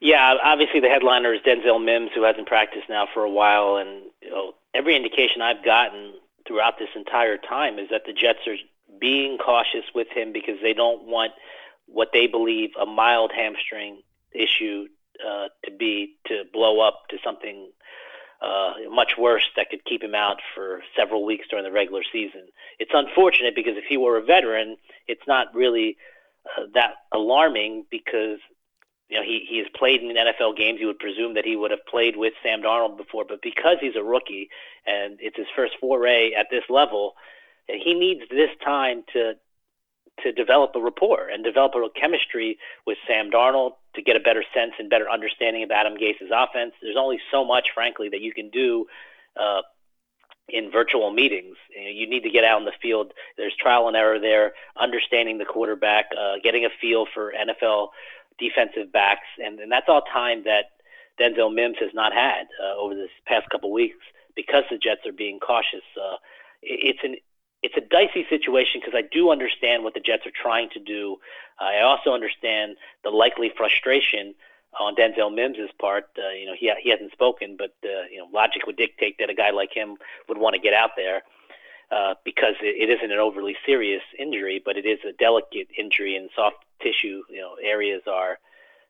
Yeah, 0.00 0.34
obviously 0.42 0.80
the 0.80 0.88
headliner 0.88 1.32
is 1.32 1.40
Denzel 1.42 1.82
Mims, 1.82 2.10
who 2.12 2.24
hasn't 2.24 2.48
practiced 2.48 2.88
now 2.88 3.06
for 3.14 3.22
a 3.22 3.30
while, 3.30 3.76
and 3.76 4.02
you 4.20 4.30
know 4.30 4.54
every 4.74 4.96
indication 4.96 5.40
I've 5.40 5.64
gotten 5.64 6.14
throughout 6.48 6.80
this 6.80 6.88
entire 6.96 7.38
time 7.38 7.78
is 7.78 7.90
that 7.90 8.02
the 8.04 8.12
Jets 8.12 8.40
are 8.48 8.56
being 9.00 9.38
cautious 9.38 9.84
with 9.94 10.08
him 10.08 10.32
because 10.32 10.56
they 10.60 10.72
don't 10.72 11.04
want 11.06 11.30
what 11.86 12.08
they 12.12 12.26
believe 12.26 12.70
a 12.80 12.84
mild 12.84 13.30
hamstring 13.32 14.02
issue 14.32 14.88
uh, 15.24 15.46
to 15.64 15.70
be 15.70 16.16
to 16.26 16.42
blow 16.52 16.80
up 16.80 17.02
to 17.10 17.18
something 17.22 17.70
uh, 18.42 18.72
much 18.90 19.12
worse 19.16 19.48
that 19.56 19.70
could 19.70 19.84
keep 19.84 20.02
him 20.02 20.14
out 20.14 20.40
for 20.54 20.82
several 20.96 21.24
weeks 21.24 21.46
during 21.48 21.64
the 21.64 21.70
regular 21.70 22.02
season. 22.12 22.48
It's 22.78 22.90
unfortunate 22.92 23.54
because 23.54 23.76
if 23.76 23.84
he 23.88 23.96
were 23.96 24.18
a 24.18 24.22
veteran, 24.22 24.76
it's 25.06 25.26
not 25.28 25.54
really 25.54 25.96
uh, 26.46 26.64
that 26.74 26.94
alarming 27.12 27.86
because 27.90 28.38
you 29.08 29.16
know 29.16 29.22
he 29.22 29.46
he 29.48 29.58
has 29.58 29.68
played 29.76 30.02
in 30.02 30.16
NFL 30.16 30.56
games. 30.56 30.80
You 30.80 30.88
would 30.88 30.98
presume 30.98 31.34
that 31.34 31.44
he 31.44 31.54
would 31.54 31.70
have 31.70 31.86
played 31.86 32.16
with 32.16 32.32
Sam 32.42 32.62
Darnold 32.62 32.96
before, 32.96 33.24
but 33.28 33.42
because 33.42 33.76
he's 33.80 33.96
a 33.96 34.02
rookie 34.02 34.48
and 34.86 35.18
it's 35.20 35.36
his 35.36 35.46
first 35.54 35.74
foray 35.80 36.32
at 36.32 36.48
this 36.50 36.64
level, 36.68 37.14
he 37.68 37.94
needs 37.94 38.22
this 38.28 38.50
time 38.64 39.04
to 39.12 39.34
to 40.22 40.32
develop 40.32 40.72
a 40.76 40.80
rapport 40.80 41.28
and 41.28 41.42
develop 41.42 41.72
a 41.74 41.88
chemistry 41.98 42.58
with 42.86 42.98
Sam 43.06 43.30
Darnold 43.30 43.72
to 43.94 44.02
get 44.02 44.16
a 44.16 44.20
better 44.20 44.44
sense 44.54 44.72
and 44.78 44.88
better 44.90 45.10
understanding 45.10 45.62
of 45.62 45.70
Adam 45.70 45.96
Gase's 45.96 46.30
offense. 46.32 46.72
There's 46.82 46.96
only 46.98 47.18
so 47.30 47.44
much, 47.44 47.68
frankly, 47.74 48.08
that 48.10 48.20
you 48.20 48.32
can 48.32 48.50
do 48.50 48.86
uh, 49.40 49.62
in 50.48 50.70
virtual 50.70 51.10
meetings. 51.10 51.56
You 51.74 52.08
need 52.08 52.22
to 52.22 52.30
get 52.30 52.44
out 52.44 52.60
in 52.60 52.64
the 52.66 52.72
field. 52.80 53.12
There's 53.36 53.54
trial 53.56 53.88
and 53.88 53.96
error 53.96 54.18
there, 54.18 54.52
understanding 54.76 55.38
the 55.38 55.44
quarterback, 55.44 56.06
uh, 56.18 56.34
getting 56.42 56.64
a 56.64 56.70
feel 56.80 57.06
for 57.12 57.32
NFL 57.32 57.88
defensive 58.38 58.92
backs, 58.92 59.26
and, 59.38 59.60
and 59.60 59.70
that's 59.70 59.86
all 59.88 60.02
time 60.02 60.44
that 60.44 60.72
Denzel 61.20 61.54
Mims 61.54 61.76
has 61.80 61.90
not 61.94 62.12
had 62.12 62.46
uh, 62.62 62.76
over 62.78 62.94
this 62.94 63.10
past 63.26 63.48
couple 63.50 63.70
weeks 63.72 63.98
because 64.34 64.64
the 64.70 64.78
Jets 64.78 65.06
are 65.06 65.12
being 65.12 65.38
cautious. 65.38 65.84
Uh, 65.96 66.16
it's 66.62 67.00
an 67.02 67.16
it's 67.62 67.76
a 67.76 67.80
dicey 67.80 68.26
situation 68.28 68.80
because 68.80 68.94
I 68.96 69.02
do 69.02 69.30
understand 69.30 69.84
what 69.84 69.94
the 69.94 70.00
Jets 70.00 70.26
are 70.26 70.32
trying 70.34 70.68
to 70.70 70.80
do. 70.80 71.18
Uh, 71.60 71.64
I 71.64 71.82
also 71.82 72.12
understand 72.12 72.76
the 73.04 73.10
likely 73.10 73.52
frustration 73.56 74.34
on 74.80 74.96
Denzel 74.96 75.34
Mims' 75.34 75.70
part. 75.78 76.08
Uh, 76.18 76.30
you 76.30 76.46
know, 76.46 76.54
he 76.58 76.72
he 76.82 76.90
hasn't 76.90 77.12
spoken, 77.12 77.56
but 77.56 77.74
uh, 77.84 78.08
you 78.10 78.18
know, 78.18 78.28
logic 78.32 78.66
would 78.66 78.76
dictate 78.76 79.16
that 79.18 79.30
a 79.30 79.34
guy 79.34 79.50
like 79.50 79.72
him 79.72 79.96
would 80.28 80.38
want 80.38 80.54
to 80.54 80.60
get 80.60 80.74
out 80.74 80.90
there 80.96 81.22
uh, 81.90 82.14
because 82.24 82.54
it, 82.60 82.88
it 82.88 82.90
isn't 82.90 83.12
an 83.12 83.18
overly 83.18 83.56
serious 83.64 84.02
injury, 84.18 84.60
but 84.64 84.76
it 84.76 84.86
is 84.86 84.98
a 85.08 85.12
delicate 85.12 85.68
injury, 85.78 86.16
and 86.16 86.30
soft 86.34 86.56
tissue, 86.80 87.22
you 87.30 87.40
know, 87.40 87.54
areas 87.62 88.02
are 88.06 88.38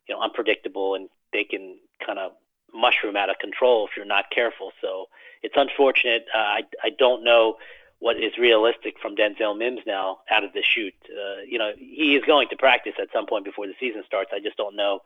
you 0.07 0.15
know 0.15 0.21
unpredictable 0.21 0.95
and 0.95 1.09
they 1.31 1.43
can 1.43 1.77
kind 2.05 2.19
of 2.19 2.31
mushroom 2.73 3.15
out 3.15 3.29
of 3.29 3.37
control 3.37 3.85
if 3.85 3.95
you're 3.95 4.05
not 4.05 4.25
careful. 4.33 4.71
So 4.81 5.05
it's 5.43 5.55
unfortunate. 5.57 6.25
Uh, 6.33 6.37
I 6.37 6.61
I 6.83 6.89
don't 6.97 7.23
know 7.23 7.57
what 8.03 8.17
is 8.17 8.37
realistic 8.37 8.95
from 9.01 9.15
Denzel 9.15 9.57
Mims 9.57 9.79
now 9.87 10.19
out 10.29 10.43
of 10.43 10.51
the 10.51 10.61
chute. 10.61 10.93
Uh, 11.09 11.43
you 11.47 11.57
know, 11.57 11.71
he 11.77 12.17
is 12.17 12.23
going 12.25 12.49
to 12.49 12.57
practice 12.57 12.95
at 13.01 13.07
some 13.13 13.25
point 13.25 13.45
before 13.45 13.65
the 13.65 13.75
season 13.79 14.03
starts. 14.05 14.31
I 14.33 14.41
just 14.41 14.57
don't 14.57 14.75
know 14.75 14.99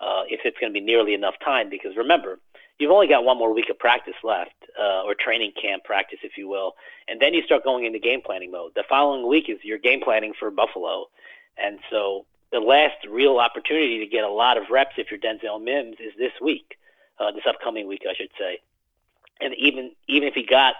uh, 0.00 0.22
if 0.26 0.40
it's 0.46 0.56
going 0.58 0.72
to 0.72 0.80
be 0.80 0.80
nearly 0.80 1.12
enough 1.12 1.34
time 1.44 1.68
because 1.68 1.98
remember, 1.98 2.38
you've 2.78 2.92
only 2.92 3.08
got 3.08 3.24
one 3.24 3.36
more 3.36 3.52
week 3.52 3.68
of 3.68 3.78
practice 3.78 4.14
left, 4.24 4.54
uh, 4.80 5.02
or 5.02 5.14
training 5.14 5.52
camp 5.60 5.84
practice, 5.84 6.20
if 6.22 6.38
you 6.38 6.48
will, 6.48 6.76
and 7.08 7.20
then 7.20 7.34
you 7.34 7.42
start 7.42 7.62
going 7.62 7.84
into 7.84 7.98
game 7.98 8.22
planning 8.24 8.50
mode. 8.50 8.72
The 8.74 8.84
following 8.88 9.28
week 9.28 9.50
is 9.50 9.58
your 9.62 9.76
game 9.76 10.00
planning 10.00 10.32
for 10.32 10.50
Buffalo, 10.50 11.08
and 11.62 11.78
so 11.90 12.24
the 12.52 12.60
last 12.60 13.04
real 13.06 13.36
opportunity 13.36 13.98
to 13.98 14.06
get 14.06 14.24
a 14.24 14.30
lot 14.30 14.56
of 14.56 14.70
reps 14.70 14.94
if 14.96 15.10
you're 15.10 15.20
Denzel 15.20 15.62
Mims 15.62 15.96
is 16.00 16.14
this 16.16 16.32
week, 16.40 16.78
uh, 17.18 17.32
this 17.32 17.44
upcoming 17.46 17.86
week, 17.86 18.04
I 18.08 18.14
should 18.14 18.30
say. 18.38 18.60
And 19.42 19.54
even 19.58 19.92
even 20.08 20.26
if 20.26 20.32
he 20.32 20.46
got 20.46 20.76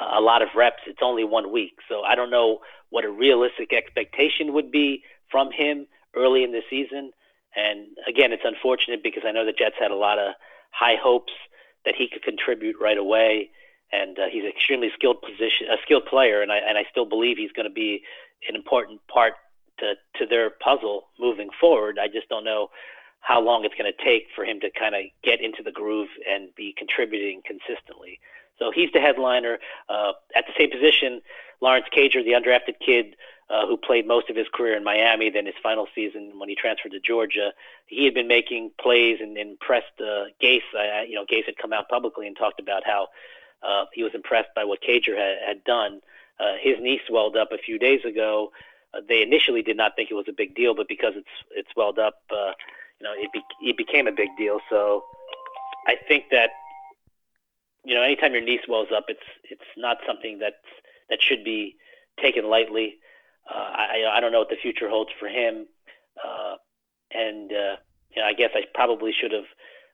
a 0.00 0.20
lot 0.20 0.42
of 0.42 0.48
reps. 0.56 0.82
It's 0.86 1.00
only 1.02 1.24
one 1.24 1.52
week, 1.52 1.74
so 1.88 2.02
I 2.02 2.14
don't 2.14 2.30
know 2.30 2.58
what 2.90 3.04
a 3.04 3.10
realistic 3.10 3.72
expectation 3.72 4.52
would 4.54 4.70
be 4.70 5.02
from 5.30 5.50
him 5.52 5.86
early 6.16 6.44
in 6.44 6.52
the 6.52 6.62
season. 6.70 7.12
And 7.56 7.88
again, 8.08 8.32
it's 8.32 8.44
unfortunate 8.44 9.02
because 9.02 9.24
I 9.26 9.32
know 9.32 9.44
the 9.44 9.52
Jets 9.52 9.76
had 9.80 9.90
a 9.90 9.96
lot 9.96 10.18
of 10.18 10.34
high 10.70 10.96
hopes 11.00 11.32
that 11.84 11.94
he 11.96 12.08
could 12.08 12.22
contribute 12.22 12.76
right 12.80 12.98
away, 12.98 13.50
and 13.92 14.18
uh, 14.18 14.28
he's 14.30 14.44
an 14.44 14.50
extremely 14.50 14.90
skilled 14.94 15.22
position, 15.22 15.68
a 15.72 15.76
skilled 15.82 16.06
player, 16.06 16.42
and 16.42 16.52
I 16.52 16.58
and 16.58 16.76
I 16.76 16.84
still 16.90 17.06
believe 17.06 17.38
he's 17.38 17.52
going 17.52 17.68
to 17.68 17.72
be 17.72 18.02
an 18.48 18.54
important 18.54 19.00
part 19.08 19.34
to 19.80 19.94
to 20.18 20.26
their 20.26 20.50
puzzle 20.50 21.08
moving 21.18 21.48
forward. 21.60 21.98
I 22.00 22.08
just 22.08 22.28
don't 22.28 22.44
know 22.44 22.68
how 23.20 23.40
long 23.40 23.64
it's 23.64 23.74
going 23.74 23.90
to 23.90 24.04
take 24.04 24.26
for 24.34 24.44
him 24.44 24.60
to 24.60 24.70
kind 24.78 24.94
of 24.94 25.02
get 25.24 25.40
into 25.40 25.62
the 25.62 25.72
groove 25.72 26.08
and 26.28 26.54
be 26.54 26.74
contributing 26.76 27.42
consistently. 27.44 28.20
So 28.58 28.70
he's 28.74 28.90
the 28.92 29.00
headliner. 29.00 29.58
Uh, 29.88 30.12
at 30.34 30.46
the 30.46 30.52
same 30.58 30.70
position, 30.70 31.20
Lawrence 31.60 31.86
Cager, 31.94 32.24
the 32.24 32.32
undrafted 32.32 32.78
kid 32.84 33.16
uh, 33.50 33.66
who 33.66 33.76
played 33.76 34.06
most 34.06 34.28
of 34.28 34.36
his 34.36 34.46
career 34.52 34.76
in 34.76 34.84
Miami, 34.84 35.30
then 35.30 35.46
his 35.46 35.54
final 35.62 35.86
season 35.94 36.32
when 36.38 36.48
he 36.48 36.54
transferred 36.54 36.92
to 36.92 37.00
Georgia, 37.00 37.52
he 37.86 38.04
had 38.04 38.14
been 38.14 38.28
making 38.28 38.70
plays 38.80 39.18
and 39.20 39.38
impressed 39.38 39.86
uh, 40.00 40.24
Gase. 40.42 40.60
I, 40.76 41.06
you 41.08 41.14
know, 41.14 41.24
Gase 41.24 41.46
had 41.46 41.56
come 41.56 41.72
out 41.72 41.88
publicly 41.88 42.26
and 42.26 42.36
talked 42.36 42.60
about 42.60 42.84
how 42.84 43.08
uh, 43.62 43.86
he 43.92 44.02
was 44.02 44.14
impressed 44.14 44.50
by 44.54 44.64
what 44.64 44.80
Cager 44.82 45.16
had, 45.16 45.38
had 45.46 45.64
done. 45.64 46.00
Uh, 46.38 46.54
his 46.60 46.76
knee 46.80 47.00
swelled 47.08 47.36
up 47.36 47.50
a 47.50 47.58
few 47.58 47.78
days 47.78 48.04
ago. 48.04 48.52
Uh, 48.92 49.00
they 49.08 49.22
initially 49.22 49.62
did 49.62 49.76
not 49.76 49.96
think 49.96 50.10
it 50.10 50.14
was 50.14 50.26
a 50.28 50.32
big 50.32 50.54
deal, 50.54 50.74
but 50.74 50.86
because 50.86 51.14
it's 51.16 51.26
it 51.50 51.66
swelled 51.72 51.98
up, 51.98 52.20
uh, 52.30 52.52
you 53.00 53.04
know, 53.04 53.12
it, 53.16 53.32
be, 53.32 53.42
it 53.62 53.76
became 53.76 54.06
a 54.06 54.12
big 54.12 54.28
deal. 54.36 54.60
So 54.70 55.04
I 55.86 55.96
think 56.06 56.24
that 56.30 56.50
you 57.84 57.94
know, 57.94 58.02
anytime 58.02 58.32
your 58.32 58.42
knee 58.42 58.60
swells 58.64 58.88
up, 58.94 59.04
it's 59.08 59.20
it's 59.44 59.62
not 59.76 59.98
something 60.06 60.38
that's 60.38 60.56
that 61.10 61.22
should 61.22 61.44
be 61.44 61.76
taken 62.20 62.48
lightly. 62.48 62.96
Uh, 63.48 63.58
I 63.58 64.04
I 64.12 64.20
don't 64.20 64.32
know 64.32 64.40
what 64.40 64.50
the 64.50 64.56
future 64.60 64.88
holds 64.88 65.10
for 65.18 65.28
him, 65.28 65.66
uh, 66.22 66.56
and 67.12 67.52
uh, 67.52 67.76
you 68.14 68.22
know, 68.22 68.24
I 68.24 68.32
guess 68.34 68.50
I 68.54 68.64
probably 68.74 69.12
should 69.12 69.32
have 69.32 69.46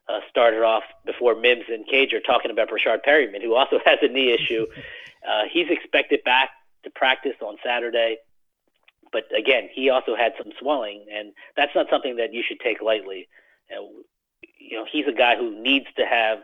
uh, 0.08 0.20
started 0.28 0.62
off 0.62 0.84
before 1.04 1.34
Mims 1.34 1.64
and 1.68 1.86
Cage 1.86 2.12
are 2.12 2.20
talking 2.20 2.50
about 2.50 2.68
Breshad 2.68 3.00
Perriman, 3.06 3.42
who 3.42 3.54
also 3.54 3.78
has 3.84 3.98
a 4.02 4.08
knee 4.08 4.32
issue. 4.32 4.66
Uh, 5.26 5.44
he's 5.50 5.70
expected 5.70 6.20
back 6.22 6.50
to 6.82 6.90
practice 6.90 7.32
on 7.40 7.56
Saturday, 7.64 8.18
but 9.10 9.24
again, 9.34 9.70
he 9.72 9.88
also 9.88 10.14
had 10.14 10.32
some 10.36 10.52
swelling, 10.60 11.06
and 11.10 11.32
that's 11.56 11.74
not 11.74 11.86
something 11.88 12.16
that 12.16 12.34
you 12.34 12.42
should 12.46 12.60
take 12.60 12.82
lightly. 12.82 13.26
Know, 13.70 13.88
you 14.58 14.76
know 14.76 14.84
he's 14.90 15.06
a 15.06 15.12
guy 15.12 15.36
who 15.36 15.62
needs 15.62 15.86
to 15.96 16.04
have 16.04 16.40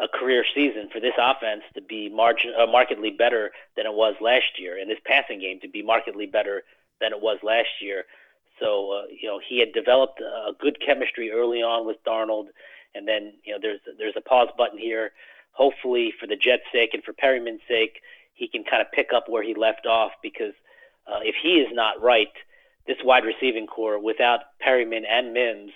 a 0.00 0.06
career 0.08 0.44
season 0.54 0.88
for 0.92 1.00
this 1.00 1.14
offense 1.18 1.62
to 1.74 1.82
be 1.82 2.08
margin, 2.08 2.52
uh, 2.58 2.66
markedly 2.66 3.10
better 3.10 3.50
than 3.76 3.86
it 3.86 3.92
was 3.92 4.14
last 4.20 4.58
year, 4.58 4.78
and 4.78 4.90
this 4.90 4.98
passing 5.04 5.40
game 5.40 5.58
to 5.60 5.68
be 5.68 5.82
markedly 5.82 6.26
better 6.26 6.62
than 7.00 7.12
it 7.12 7.20
was 7.20 7.38
last 7.42 7.68
year. 7.80 8.04
So 8.60 8.92
uh, 8.92 9.02
you 9.10 9.28
know 9.28 9.40
he 9.46 9.60
had 9.60 9.72
developed 9.72 10.20
a 10.20 10.52
good 10.58 10.78
chemistry 10.84 11.30
early 11.30 11.62
on 11.62 11.86
with 11.86 12.02
Darnold, 12.04 12.46
and 12.94 13.06
then 13.06 13.34
you 13.44 13.52
know 13.52 13.58
there's 13.60 13.80
there's 13.98 14.16
a 14.16 14.20
pause 14.20 14.48
button 14.56 14.78
here. 14.78 15.12
Hopefully, 15.52 16.12
for 16.18 16.26
the 16.26 16.36
Jets' 16.36 16.62
sake 16.72 16.90
and 16.94 17.02
for 17.02 17.12
Perriman's 17.12 17.62
sake, 17.66 18.00
he 18.34 18.46
can 18.46 18.62
kind 18.62 18.80
of 18.80 18.92
pick 18.92 19.08
up 19.12 19.28
where 19.28 19.42
he 19.42 19.54
left 19.54 19.86
off 19.86 20.12
because 20.22 20.54
uh, 21.08 21.20
if 21.22 21.34
he 21.42 21.54
is 21.54 21.68
not 21.72 22.00
right, 22.00 22.32
this 22.86 22.98
wide 23.04 23.24
receiving 23.24 23.66
corps 23.66 23.98
without 23.98 24.40
Perriman 24.64 25.02
and 25.08 25.32
Mims 25.32 25.72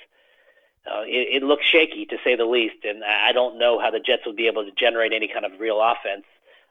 uh, 0.87 1.03
it, 1.07 1.43
it 1.43 1.47
looks 1.47 1.65
shaky 1.65 2.07
to 2.07 2.17
say 2.25 2.35
the 2.37 2.45
least, 2.45 2.85
and 2.85 3.05
I 3.05 3.33
don't 3.33 3.59
know 3.59 3.79
how 3.79 3.91
the 3.91 4.01
Jets 4.01 4.27
will 4.27 4.35
be 4.35 4.49
able 4.49 4.65
to 4.65 4.73
generate 4.73 5.13
any 5.13 5.29
kind 5.29 5.45
of 5.45 5.61
real 5.61 5.81
offense, 5.81 6.25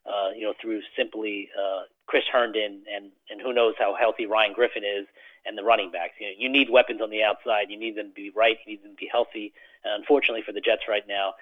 uh, 0.05 0.31
you 0.35 0.43
know, 0.43 0.53
through 0.61 0.81
simply 0.97 1.49
uh, 1.57 1.83
Chris 2.07 2.23
Herndon 2.31 2.83
and 2.93 3.11
and 3.29 3.41
who 3.41 3.53
knows 3.53 3.75
how 3.79 3.95
healthy 3.95 4.25
Ryan 4.25 4.53
Griffin 4.53 4.83
is 4.83 5.07
and 5.45 5.57
the 5.57 5.63
running 5.63 5.91
backs. 5.91 6.13
You 6.19 6.27
know, 6.27 6.33
you 6.37 6.49
need 6.49 6.69
weapons 6.69 7.01
on 7.01 7.09
the 7.09 7.23
outside. 7.23 7.69
You 7.69 7.79
need 7.79 7.95
them 7.95 8.09
to 8.09 8.13
be 8.13 8.31
right. 8.35 8.57
You 8.65 8.73
need 8.73 8.83
them 8.83 8.91
to 8.91 8.97
be 8.97 9.09
healthy. 9.11 9.53
And 9.83 10.01
unfortunately 10.01 10.43
for 10.45 10.51
the 10.51 10.61
Jets 10.61 10.83
right 10.89 11.07
now, 11.07 11.33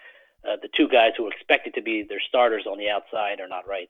uh, 0.48 0.56
the 0.62 0.70
two 0.76 0.88
guys 0.88 1.12
who 1.18 1.26
are 1.26 1.32
expected 1.32 1.74
to 1.74 1.82
be 1.82 2.04
their 2.04 2.22
starters 2.22 2.66
on 2.66 2.78
the 2.78 2.90
outside 2.90 3.40
are 3.40 3.48
not 3.48 3.68
right. 3.68 3.90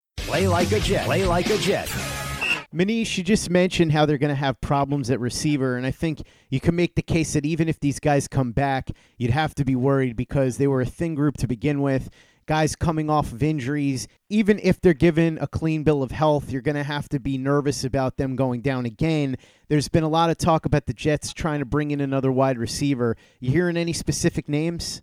Play 0.31 0.47
like 0.47 0.71
a 0.71 0.79
Jet. 0.79 1.03
Play 1.03 1.25
like 1.25 1.49
a 1.49 1.57
Jet. 1.57 1.89
Manish, 2.73 3.17
you 3.17 3.23
just 3.25 3.49
mentioned 3.49 3.91
how 3.91 4.05
they're 4.05 4.17
going 4.17 4.29
to 4.29 4.33
have 4.33 4.61
problems 4.61 5.11
at 5.11 5.19
receiver, 5.19 5.75
and 5.75 5.85
I 5.85 5.91
think 5.91 6.21
you 6.49 6.61
can 6.61 6.73
make 6.73 6.95
the 6.95 7.01
case 7.01 7.33
that 7.33 7.45
even 7.45 7.67
if 7.67 7.81
these 7.81 7.99
guys 7.99 8.29
come 8.29 8.53
back, 8.53 8.91
you'd 9.17 9.31
have 9.31 9.53
to 9.55 9.65
be 9.65 9.75
worried 9.75 10.15
because 10.15 10.55
they 10.55 10.67
were 10.67 10.79
a 10.79 10.85
thin 10.85 11.15
group 11.15 11.35
to 11.35 11.49
begin 11.49 11.81
with. 11.81 12.09
Guys 12.45 12.77
coming 12.77 13.09
off 13.09 13.33
of 13.33 13.43
injuries, 13.43 14.07
even 14.29 14.57
if 14.63 14.79
they're 14.79 14.93
given 14.93 15.37
a 15.41 15.47
clean 15.47 15.83
bill 15.83 16.01
of 16.01 16.11
health, 16.11 16.49
you're 16.49 16.61
going 16.61 16.75
to 16.75 16.83
have 16.83 17.09
to 17.09 17.19
be 17.19 17.37
nervous 17.37 17.83
about 17.83 18.15
them 18.15 18.37
going 18.37 18.61
down 18.61 18.85
again. 18.85 19.35
There's 19.67 19.89
been 19.89 20.05
a 20.05 20.07
lot 20.07 20.29
of 20.29 20.37
talk 20.37 20.65
about 20.65 20.85
the 20.85 20.93
Jets 20.93 21.33
trying 21.33 21.59
to 21.59 21.65
bring 21.65 21.91
in 21.91 21.99
another 21.99 22.31
wide 22.31 22.57
receiver. 22.57 23.17
You 23.41 23.51
hearing 23.51 23.75
any 23.75 23.91
specific 23.91 24.47
names? 24.47 25.01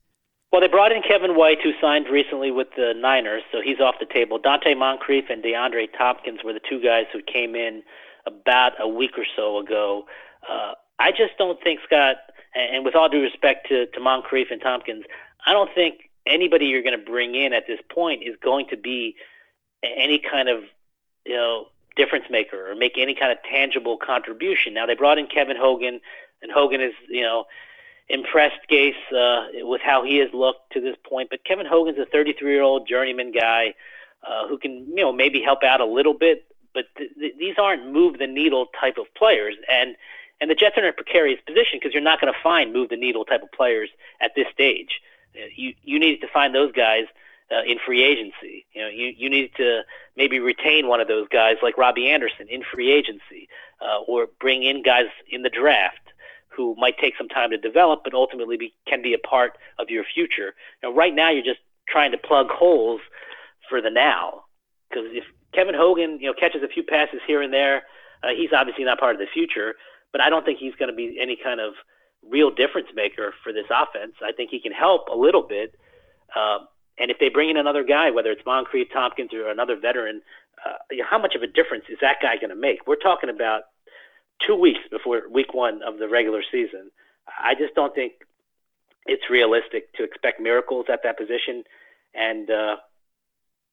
Well, 0.50 0.62
they 0.62 0.68
brought 0.68 0.92
in 0.92 1.02
Kevin 1.02 1.36
White, 1.36 1.58
who 1.62 1.72
signed 1.80 2.06
recently 2.08 2.50
with 2.50 2.68
the 2.74 2.94
Niners, 2.96 3.42
so 3.52 3.60
he's 3.62 3.80
off 3.80 3.96
the 4.00 4.06
table. 4.06 4.38
Donte 4.38 4.74
Moncrief 4.76 5.24
and 5.28 5.42
DeAndre 5.42 5.88
Tompkins 5.96 6.40
were 6.42 6.54
the 6.54 6.60
two 6.66 6.80
guys 6.82 7.04
who 7.12 7.20
came 7.20 7.54
in 7.54 7.82
about 8.26 8.72
a 8.80 8.88
week 8.88 9.18
or 9.18 9.26
so 9.36 9.58
ago. 9.58 10.04
Uh, 10.48 10.72
I 10.98 11.10
just 11.10 11.36
don't 11.36 11.62
think 11.62 11.80
Scott, 11.84 12.16
and 12.54 12.84
with 12.84 12.94
all 12.94 13.10
due 13.10 13.20
respect 13.20 13.68
to, 13.68 13.86
to 13.86 14.00
Moncrief 14.00 14.48
and 14.50 14.60
Tompkins, 14.60 15.04
I 15.44 15.52
don't 15.52 15.70
think 15.74 16.08
anybody 16.26 16.66
you're 16.66 16.82
going 16.82 16.98
to 16.98 17.04
bring 17.04 17.34
in 17.34 17.52
at 17.52 17.66
this 17.66 17.80
point 17.90 18.22
is 18.22 18.34
going 18.42 18.68
to 18.68 18.76
be 18.76 19.16
any 19.82 20.18
kind 20.18 20.48
of 20.48 20.62
you 21.24 21.34
know 21.34 21.66
difference 21.96 22.26
maker 22.30 22.70
or 22.70 22.74
make 22.74 22.96
any 22.96 23.14
kind 23.14 23.32
of 23.32 23.38
tangible 23.50 23.96
contribution. 23.96 24.74
Now 24.74 24.86
they 24.86 24.94
brought 24.94 25.18
in 25.18 25.26
Kevin 25.26 25.56
Hogan, 25.58 26.00
and 26.42 26.52
Hogan 26.52 26.80
is 26.80 26.92
you 27.08 27.22
know 27.22 27.44
impressed 28.08 28.60
Gase 28.70 28.92
uh, 29.12 29.66
with 29.66 29.80
how 29.82 30.04
he 30.04 30.16
has 30.18 30.28
looked 30.32 30.72
to 30.72 30.80
this 30.80 30.96
point. 31.08 31.30
But 31.30 31.44
Kevin 31.44 31.66
Hogan's 31.66 31.98
a 31.98 32.06
33 32.06 32.52
year 32.52 32.62
old 32.62 32.88
journeyman 32.88 33.32
guy 33.32 33.74
uh, 34.26 34.48
who 34.48 34.58
can, 34.58 34.86
you 34.88 35.02
know, 35.02 35.12
maybe 35.12 35.42
help 35.42 35.62
out 35.62 35.80
a 35.80 35.86
little 35.86 36.14
bit. 36.14 36.44
But 36.74 36.86
th- 36.96 37.10
th- 37.18 37.34
these 37.38 37.56
aren't 37.58 37.92
move 37.92 38.18
the 38.18 38.26
needle 38.26 38.66
type 38.78 38.98
of 38.98 39.06
players, 39.14 39.56
and 39.70 39.96
and 40.40 40.50
the 40.50 40.54
Jets 40.54 40.76
are 40.76 40.84
in 40.84 40.88
a 40.88 40.92
precarious 40.92 41.40
position 41.44 41.78
because 41.80 41.92
you're 41.92 42.02
not 42.02 42.20
going 42.20 42.32
to 42.32 42.38
find 42.42 42.72
move 42.72 42.90
the 42.90 42.96
needle 42.96 43.24
type 43.24 43.42
of 43.42 43.50
players 43.52 43.88
at 44.20 44.32
this 44.36 44.46
stage. 44.52 45.00
Uh, 45.34 45.46
you 45.54 45.74
you 45.82 45.98
need 45.98 46.20
to 46.20 46.28
find 46.28 46.54
those 46.54 46.72
guys 46.72 47.04
uh, 47.50 47.62
in 47.66 47.78
free 47.84 48.04
agency. 48.04 48.66
You 48.72 48.82
know, 48.82 48.88
you 48.88 49.12
you 49.16 49.30
need 49.30 49.52
to 49.56 49.82
maybe 50.16 50.38
retain 50.38 50.88
one 50.88 51.00
of 51.00 51.08
those 51.08 51.26
guys 51.28 51.56
like 51.62 51.78
Robbie 51.78 52.08
Anderson 52.08 52.48
in 52.48 52.62
free 52.62 52.92
agency, 52.92 53.48
uh, 53.80 54.00
or 54.06 54.28
bring 54.40 54.62
in 54.62 54.82
guys 54.82 55.06
in 55.28 55.42
the 55.42 55.50
draft 55.50 56.07
who 56.58 56.74
might 56.76 56.98
take 56.98 57.14
some 57.16 57.28
time 57.28 57.50
to 57.50 57.56
develop, 57.56 58.00
but 58.02 58.12
ultimately 58.12 58.56
be, 58.56 58.74
can 58.86 59.00
be 59.00 59.14
a 59.14 59.18
part 59.18 59.56
of 59.78 59.88
your 59.88 60.04
future. 60.04 60.54
Now, 60.82 60.92
right 60.92 61.14
now, 61.14 61.30
you're 61.30 61.44
just 61.44 61.60
trying 61.88 62.10
to 62.10 62.18
plug 62.18 62.48
holes 62.50 63.00
for 63.70 63.80
the 63.80 63.90
now. 63.90 64.42
Because 64.90 65.06
if 65.12 65.24
Kevin 65.54 65.74
Hogan, 65.74 66.18
you 66.20 66.26
know, 66.26 66.34
catches 66.38 66.62
a 66.62 66.68
few 66.68 66.82
passes 66.82 67.20
here 67.26 67.40
and 67.40 67.52
there, 67.52 67.84
uh, 68.24 68.34
he's 68.36 68.50
obviously 68.52 68.84
not 68.84 68.98
part 68.98 69.14
of 69.14 69.20
the 69.20 69.30
future. 69.32 69.74
But 70.10 70.20
I 70.20 70.28
don't 70.30 70.44
think 70.44 70.58
he's 70.58 70.74
going 70.74 70.90
to 70.90 70.96
be 70.96 71.16
any 71.20 71.38
kind 71.42 71.60
of 71.60 71.74
real 72.28 72.50
difference 72.50 72.88
maker 72.94 73.32
for 73.44 73.52
this 73.52 73.66
offense. 73.70 74.14
I 74.20 74.32
think 74.32 74.50
he 74.50 74.60
can 74.60 74.72
help 74.72 75.08
a 75.08 75.16
little 75.16 75.46
bit. 75.46 75.74
Uh, 76.34 76.66
and 76.98 77.10
if 77.10 77.18
they 77.20 77.28
bring 77.28 77.50
in 77.50 77.56
another 77.56 77.84
guy, 77.84 78.10
whether 78.10 78.32
it's 78.32 78.42
Moncrief, 78.44 78.88
Tompkins, 78.92 79.32
or 79.32 79.48
another 79.48 79.76
veteran, 79.80 80.20
uh, 80.66 80.74
how 81.08 81.18
much 81.18 81.34
of 81.36 81.42
a 81.42 81.46
difference 81.46 81.84
is 81.88 81.98
that 82.00 82.16
guy 82.20 82.36
going 82.36 82.50
to 82.50 82.56
make? 82.56 82.86
We're 82.86 82.96
talking 82.96 83.30
about 83.30 83.62
two 84.46 84.56
weeks 84.56 84.80
before 84.90 85.22
week 85.30 85.54
one 85.54 85.82
of 85.82 85.98
the 85.98 86.08
regular 86.08 86.42
season. 86.50 86.90
I 87.42 87.54
just 87.54 87.74
don't 87.74 87.94
think 87.94 88.12
it's 89.06 89.30
realistic 89.30 89.92
to 89.94 90.04
expect 90.04 90.40
miracles 90.40 90.86
at 90.92 91.02
that 91.02 91.18
position. 91.18 91.64
And, 92.14 92.50
uh, 92.50 92.76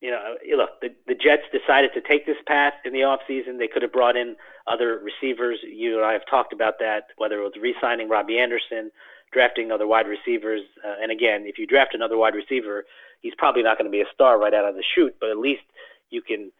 you 0.01 0.12
know, 0.12 0.36
look, 0.58 0.82
the, 0.82 0.89
the 1.08 1.15
Jets 1.15 1.43
decided 1.51 1.91
to 1.93 2.01
take 2.01 2.25
this 2.25 2.38
path 2.47 2.73
in 2.86 2.93
the 2.93 2.99
offseason. 2.99 3.58
They 3.58 3.67
could 3.67 3.82
have 3.82 3.91
brought 3.91 4.15
in 4.15 4.36
other 4.67 4.99
receivers. 4.99 5.60
You 5.63 5.97
and 5.97 6.06
I 6.06 6.13
have 6.13 6.25
talked 6.30 6.54
about 6.54 6.80
that, 6.80 7.08
whether 7.17 7.39
it 7.39 7.43
was 7.43 7.54
re 7.62 7.75
signing 7.82 8.10
Robbie 8.10 8.39
Anderson, 8.39 8.91
drafting 9.32 9.71
other 9.71 9.88
wide 9.88 10.08
receivers. 10.08 10.62
Uh, 10.86 10.95
and 11.01 11.12
again, 11.12 11.43
if 11.45 11.58
you 11.58 11.67
draft 11.67 11.93
another 11.93 12.17
wide 12.17 12.36
receiver, 12.36 12.86
he's 13.21 13.36
probably 13.38 13.63
not 13.63 13.78
going 13.78 13.89
to 13.89 13.91
be 13.91 14.01
a 14.01 14.13
star 14.13 14.39
right 14.39 14.54
out 14.54 14.65
of 14.65 14.75
the 14.75 14.84
chute, 14.95 15.15
but 15.19 15.30
at 15.30 15.38
least 15.38 15.63
you 16.10 16.21
can 16.21 16.51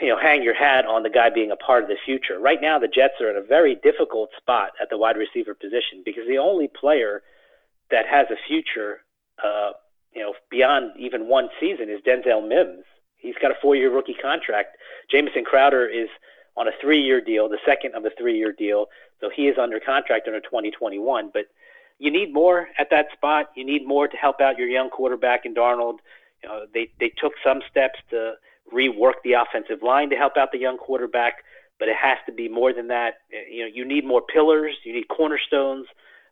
you 0.00 0.08
know, 0.08 0.18
hang 0.18 0.42
your 0.42 0.54
hat 0.54 0.84
on 0.86 1.02
the 1.02 1.10
guy 1.10 1.30
being 1.30 1.50
a 1.50 1.56
part 1.56 1.82
of 1.82 1.88
the 1.88 1.96
future. 2.04 2.38
Right 2.38 2.60
now, 2.60 2.78
the 2.78 2.88
Jets 2.88 3.20
are 3.20 3.30
in 3.30 3.36
a 3.36 3.46
very 3.46 3.74
difficult 3.74 4.30
spot 4.36 4.72
at 4.80 4.90
the 4.90 4.98
wide 4.98 5.16
receiver 5.16 5.54
position 5.54 6.02
because 6.04 6.24
the 6.28 6.38
only 6.38 6.68
player 6.68 7.22
that 7.90 8.06
has 8.06 8.26
a 8.30 8.36
future, 8.48 9.00
uh, 9.42 9.72
you 10.14 10.22
know, 10.22 10.34
beyond 10.50 10.92
even 10.98 11.28
one 11.28 11.48
season 11.60 11.88
is 11.88 12.00
Denzel 12.00 12.46
Mims. 12.46 12.84
He's 13.16 13.34
got 13.40 13.50
a 13.50 13.56
four-year 13.60 13.92
rookie 13.92 14.16
contract. 14.20 14.76
Jamison 15.10 15.44
Crowder 15.44 15.86
is 15.86 16.08
on 16.56 16.68
a 16.68 16.72
three-year 16.80 17.20
deal, 17.20 17.48
the 17.48 17.58
second 17.64 17.94
of 17.94 18.04
a 18.04 18.10
three-year 18.10 18.52
deal, 18.52 18.86
so 19.20 19.30
he 19.34 19.48
is 19.48 19.58
under 19.58 19.80
contract 19.80 20.26
under 20.26 20.40
2021. 20.40 21.30
But 21.32 21.46
you 21.98 22.10
need 22.10 22.32
more 22.32 22.68
at 22.78 22.90
that 22.90 23.06
spot. 23.12 23.50
You 23.54 23.64
need 23.64 23.86
more 23.86 24.08
to 24.08 24.16
help 24.16 24.40
out 24.40 24.58
your 24.58 24.68
young 24.68 24.90
quarterback 24.90 25.46
in 25.46 25.54
Darnold. 25.54 25.98
You 26.42 26.48
know, 26.48 26.66
they 26.72 26.90
they 27.00 27.08
took 27.08 27.32
some 27.42 27.62
steps 27.70 27.98
to 28.10 28.34
rework 28.72 29.14
the 29.24 29.34
offensive 29.34 29.82
line 29.82 30.10
to 30.10 30.16
help 30.16 30.36
out 30.36 30.50
the 30.52 30.58
young 30.58 30.78
quarterback, 30.78 31.44
but 31.78 31.88
it 31.88 31.96
has 31.96 32.18
to 32.26 32.32
be 32.32 32.48
more 32.48 32.72
than 32.72 32.88
that. 32.88 33.20
You 33.50 33.62
know, 33.62 33.70
you 33.72 33.84
need 33.84 34.04
more 34.04 34.22
pillars, 34.22 34.74
you 34.84 34.92
need 34.92 35.08
cornerstones 35.08 35.86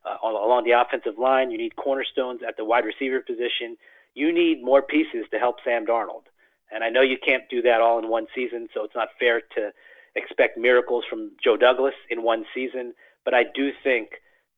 uh, 0.04 0.16
along 0.26 0.64
the 0.64 0.72
offensive 0.72 1.18
line, 1.18 1.50
you 1.50 1.58
need 1.58 1.76
cornerstones 1.76 2.40
at 2.46 2.56
the 2.56 2.64
wide 2.64 2.84
receiver 2.84 3.20
position. 3.20 3.76
You 4.14 4.32
need 4.32 4.62
more 4.62 4.82
pieces 4.82 5.26
to 5.32 5.38
help 5.38 5.56
Sam 5.64 5.86
Darnold. 5.86 6.24
And 6.70 6.84
I 6.84 6.88
know 6.88 7.02
you 7.02 7.16
can't 7.24 7.44
do 7.50 7.62
that 7.62 7.80
all 7.80 7.98
in 7.98 8.08
one 8.08 8.26
season, 8.34 8.68
so 8.74 8.84
it's 8.84 8.94
not 8.94 9.08
fair 9.18 9.40
to 9.56 9.72
expect 10.14 10.56
miracles 10.56 11.04
from 11.08 11.32
Joe 11.42 11.56
Douglas 11.56 11.94
in 12.10 12.22
one 12.22 12.44
season, 12.54 12.94
but 13.24 13.34
I 13.34 13.44
do 13.54 13.70
think 13.82 14.10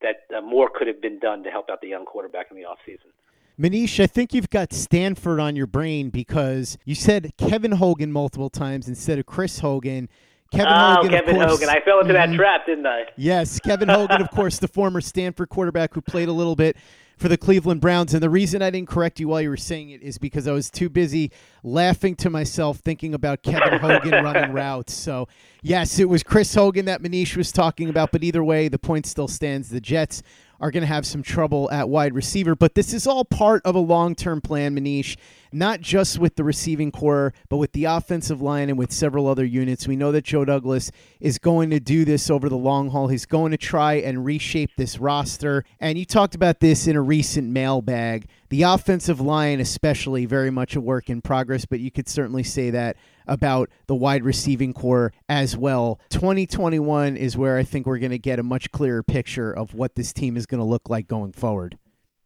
that 0.02 0.24
uh, 0.36 0.40
more 0.40 0.68
could 0.72 0.86
have 0.86 1.00
been 1.00 1.18
done 1.18 1.42
to 1.44 1.50
help 1.50 1.70
out 1.70 1.80
the 1.80 1.88
young 1.88 2.04
quarterback 2.04 2.46
in 2.50 2.56
the 2.56 2.64
offseason. 2.64 3.12
Manish, 3.58 4.00
I 4.00 4.06
think 4.06 4.34
you've 4.34 4.50
got 4.50 4.74
Stanford 4.74 5.40
on 5.40 5.56
your 5.56 5.66
brain 5.66 6.10
because 6.10 6.76
you 6.84 6.94
said 6.94 7.32
Kevin 7.38 7.72
Hogan 7.72 8.12
multiple 8.12 8.50
times 8.50 8.86
instead 8.86 9.18
of 9.18 9.24
Chris 9.24 9.60
Hogan. 9.60 10.10
Kevin 10.52 10.66
oh, 10.68 10.94
Hogan, 10.96 11.10
Kevin 11.10 11.34
course, 11.36 11.50
Hogan. 11.52 11.68
I 11.70 11.80
fell 11.80 12.00
into 12.00 12.12
that 12.12 12.28
mm-hmm. 12.28 12.36
trap, 12.36 12.66
didn't 12.66 12.86
I? 12.86 13.04
Yes, 13.16 13.58
Kevin 13.58 13.88
Hogan, 13.88 14.20
of 14.20 14.30
course, 14.30 14.58
the 14.58 14.68
former 14.68 15.00
Stanford 15.00 15.48
quarterback 15.48 15.94
who 15.94 16.02
played 16.02 16.28
a 16.28 16.32
little 16.32 16.54
bit 16.54 16.76
for 17.16 17.28
the 17.28 17.36
Cleveland 17.36 17.80
Browns. 17.80 18.12
And 18.12 18.22
the 18.22 18.30
reason 18.30 18.62
I 18.62 18.70
didn't 18.70 18.88
correct 18.88 19.18
you 19.18 19.28
while 19.28 19.40
you 19.40 19.48
were 19.48 19.56
saying 19.56 19.90
it 19.90 20.02
is 20.02 20.18
because 20.18 20.46
I 20.46 20.52
was 20.52 20.70
too 20.70 20.88
busy 20.88 21.32
laughing 21.62 22.14
to 22.16 22.30
myself 22.30 22.78
thinking 22.78 23.14
about 23.14 23.42
Kevin 23.42 23.78
Hogan 23.78 24.10
running 24.24 24.52
routes. 24.52 24.92
So, 24.92 25.28
yes, 25.62 25.98
it 25.98 26.08
was 26.08 26.22
Chris 26.22 26.54
Hogan 26.54 26.84
that 26.84 27.02
Manish 27.02 27.36
was 27.36 27.50
talking 27.52 27.88
about. 27.88 28.12
But 28.12 28.22
either 28.22 28.44
way, 28.44 28.68
the 28.68 28.78
point 28.78 29.06
still 29.06 29.28
stands. 29.28 29.70
The 29.70 29.80
Jets 29.80 30.22
are 30.60 30.70
going 30.70 30.82
to 30.82 30.86
have 30.86 31.06
some 31.06 31.22
trouble 31.22 31.70
at 31.70 31.88
wide 31.88 32.14
receiver. 32.14 32.54
But 32.54 32.74
this 32.74 32.92
is 32.92 33.06
all 33.06 33.24
part 33.24 33.62
of 33.64 33.74
a 33.74 33.80
long 33.80 34.14
term 34.14 34.40
plan, 34.40 34.76
Manish, 34.76 35.16
not 35.52 35.80
just 35.80 36.18
with 36.18 36.36
the 36.36 36.44
receiving 36.44 36.90
corps, 36.90 37.32
but 37.48 37.56
with 37.58 37.72
the 37.72 37.84
offensive 37.84 38.42
line 38.42 38.68
and 38.68 38.78
with 38.78 38.92
several 38.92 39.26
other 39.28 39.44
units. 39.44 39.86
We 39.86 39.96
know 39.96 40.12
that 40.12 40.24
Joe 40.24 40.44
Douglas 40.44 40.90
is 41.20 41.38
going 41.38 41.70
to 41.70 41.80
do 41.80 42.04
this 42.04 42.30
over 42.30 42.48
the 42.48 42.56
long 42.56 42.90
haul. 42.90 43.08
He's 43.08 43.26
going 43.26 43.52
to 43.52 43.58
try 43.58 43.94
and 43.94 44.24
reshape 44.24 44.70
this 44.76 44.98
roster. 44.98 45.64
And 45.80 45.98
you 45.98 46.04
talked 46.04 46.34
about 46.34 46.60
this 46.60 46.86
in 46.86 46.96
a 46.96 47.02
recent 47.02 47.50
mailbag. 47.50 48.28
The 48.48 48.62
offensive 48.62 49.20
line, 49.20 49.60
especially, 49.60 50.26
very 50.26 50.50
much 50.50 50.76
a 50.76 50.80
work 50.80 51.10
in 51.10 51.20
progress, 51.20 51.64
but 51.64 51.80
you 51.80 51.90
could 51.90 52.08
certainly 52.08 52.42
say 52.42 52.70
that 52.70 52.96
about 53.26 53.70
the 53.86 53.94
wide 53.94 54.24
receiving 54.24 54.72
corps 54.72 55.12
as 55.28 55.56
well. 55.56 56.00
2021 56.10 57.16
is 57.16 57.36
where 57.36 57.56
I 57.58 57.62
think 57.62 57.86
we're 57.86 57.98
going 57.98 58.10
to 58.10 58.18
get 58.18 58.38
a 58.38 58.42
much 58.42 58.70
clearer 58.72 59.02
picture 59.02 59.52
of 59.52 59.74
what 59.74 59.94
this 59.94 60.12
team 60.12 60.36
is 60.36 60.46
going 60.46 60.60
to 60.60 60.64
look 60.64 60.88
like 60.88 61.08
going 61.08 61.32
forward. 61.32 61.78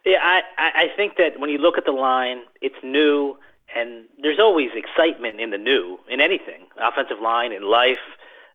Yeah, 0.04 0.18
I, 0.22 0.42
I 0.56 0.86
think 0.96 1.16
that 1.18 1.38
when 1.38 1.50
you 1.50 1.58
look 1.58 1.76
at 1.76 1.84
the 1.84 1.92
line, 1.92 2.42
it's 2.62 2.76
new, 2.82 3.36
and 3.76 4.06
there's 4.22 4.38
always 4.38 4.70
excitement 4.74 5.40
in 5.40 5.50
the 5.50 5.58
new, 5.58 5.98
in 6.08 6.20
anything, 6.20 6.66
offensive 6.80 7.20
line, 7.22 7.52
in 7.52 7.62
life. 7.62 7.98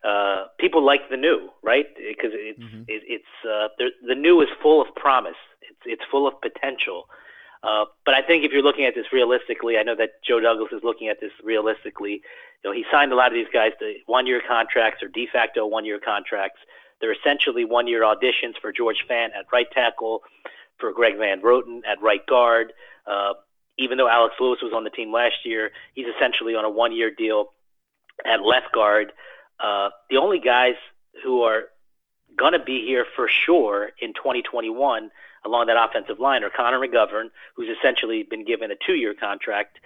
Uh, 0.04 0.46
people 0.60 0.86
like 0.86 1.10
the 1.10 1.18
new, 1.18 1.50
right? 1.64 1.88
Because 1.96 2.30
it's 2.34 2.60
mm-hmm. 2.60 2.84
it, 2.88 3.02
it's 3.08 3.26
uh, 3.50 3.68
the 4.08 4.14
new 4.14 4.40
is 4.42 4.48
full 4.62 4.80
of 4.80 4.94
promise. 4.96 5.38
It's 5.62 5.80
it's 5.86 6.04
full 6.12 6.28
of 6.28 6.40
potential. 6.42 7.08
Uh, 7.66 7.86
but 8.06 8.14
I 8.14 8.22
think 8.22 8.46
if 8.46 8.52
you're 8.52 8.62
looking 8.62 8.86
at 8.86 8.94
this 8.94 9.08
realistically, 9.12 9.78
I 9.78 9.84
know 9.84 9.96
that 9.96 10.24
Joe 10.24 10.40
Douglas 10.40 10.72
is 10.72 10.84
looking 10.84 11.08
at 11.08 11.20
this 11.20 11.32
realistically. 11.44 12.22
You 12.64 12.70
know, 12.70 12.72
he 12.72 12.86
signed 12.92 13.12
a 13.12 13.16
lot 13.16 13.28
of 13.28 13.34
these 13.34 13.48
guys 13.52 13.72
to 13.80 13.96
one-year 14.06 14.42
contracts 14.48 15.02
or 15.02 15.08
de 15.08 15.28
facto 15.32 15.66
one-year 15.66 16.00
contracts. 16.00 16.60
They're 17.02 17.14
essentially 17.14 17.66
one-year 17.66 18.02
auditions 18.02 18.54
for 18.62 18.72
George 18.72 19.04
Fant 19.10 19.30
at 19.38 19.46
right 19.52 19.68
tackle, 19.72 20.22
for 20.78 20.92
Greg 20.94 21.18
Van 21.18 21.42
Roten 21.42 21.82
at 21.90 22.02
right 22.02 22.26
guard. 22.28 22.72
Uh, 23.08 23.34
even 23.78 23.98
though 23.98 24.10
Alex 24.10 24.36
Lewis 24.40 24.60
was 24.62 24.72
on 24.74 24.84
the 24.84 24.90
team 24.92 25.12
last 25.12 25.44
year, 25.44 25.72
he's 25.96 26.08
essentially 26.16 26.56
on 26.56 26.66
a 26.66 26.70
one-year 26.70 27.12
deal 27.18 27.52
at 28.26 28.44
left 28.44 28.72
guard. 28.74 29.12
Uh, 29.60 29.90
the 30.10 30.18
only 30.18 30.40
guys 30.40 30.76
who 31.24 31.42
are 31.44 31.64
going 32.38 32.54
to 32.54 32.64
be 32.64 32.86
here 32.86 33.06
for 33.16 33.28
sure 33.28 33.90
in 34.00 34.14
2021 34.14 35.10
along 35.46 35.68
that 35.68 35.78
offensive 35.78 36.20
line 36.20 36.44
are 36.44 36.50
Connor 36.50 36.80
McGovern, 36.80 37.30
who's 37.56 37.70
essentially 37.78 38.24
been 38.24 38.46
given 38.46 38.72
a 38.72 38.76
two-year 38.86 39.14
contract, 39.14 39.78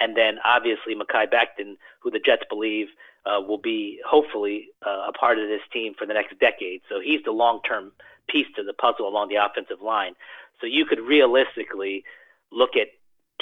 and 0.00 0.16
then 0.16 0.38
obviously 0.44 0.94
Mekhi 0.94 1.26
Becton, 1.26 1.76
who 2.00 2.10
the 2.10 2.20
Jets 2.20 2.42
believe 2.48 2.88
uh, 3.26 3.40
will 3.40 3.58
be 3.58 4.00
hopefully 4.06 4.68
uh, 4.86 5.08
a 5.08 5.12
part 5.12 5.38
of 5.38 5.48
this 5.48 5.60
team 5.72 5.94
for 5.98 6.06
the 6.06 6.14
next 6.14 6.38
decade. 6.38 6.80
So 6.88 7.00
he's 7.00 7.22
the 7.24 7.32
long-term 7.32 7.92
piece 8.28 8.46
to 8.56 8.62
the 8.62 8.72
puzzle 8.72 9.08
along 9.08 9.28
the 9.28 9.36
offensive 9.36 9.82
line. 9.82 10.14
So 10.60 10.66
you 10.66 10.84
could 10.86 11.00
realistically 11.00 12.04
look 12.52 12.70
at 12.76 12.88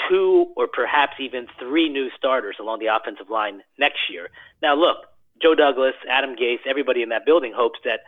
two 0.09 0.53
or 0.57 0.67
perhaps 0.67 1.15
even 1.21 1.47
three 1.59 1.89
new 1.89 2.09
starters 2.17 2.57
along 2.61 2.81
the 2.81 2.87
offensive 2.87 3.31
line 3.31 3.63
next 3.79 4.11
year. 4.11 4.29
Now, 4.63 4.75
look, 4.75 4.99
Joe 5.43 5.55
Douglas, 5.55 5.95
Adam 6.09 6.37
Gase, 6.37 6.67
everybody 6.67 7.03
in 7.03 7.11
that 7.11 7.27
building 7.27 7.53
hopes 7.55 7.79
that 7.85 8.01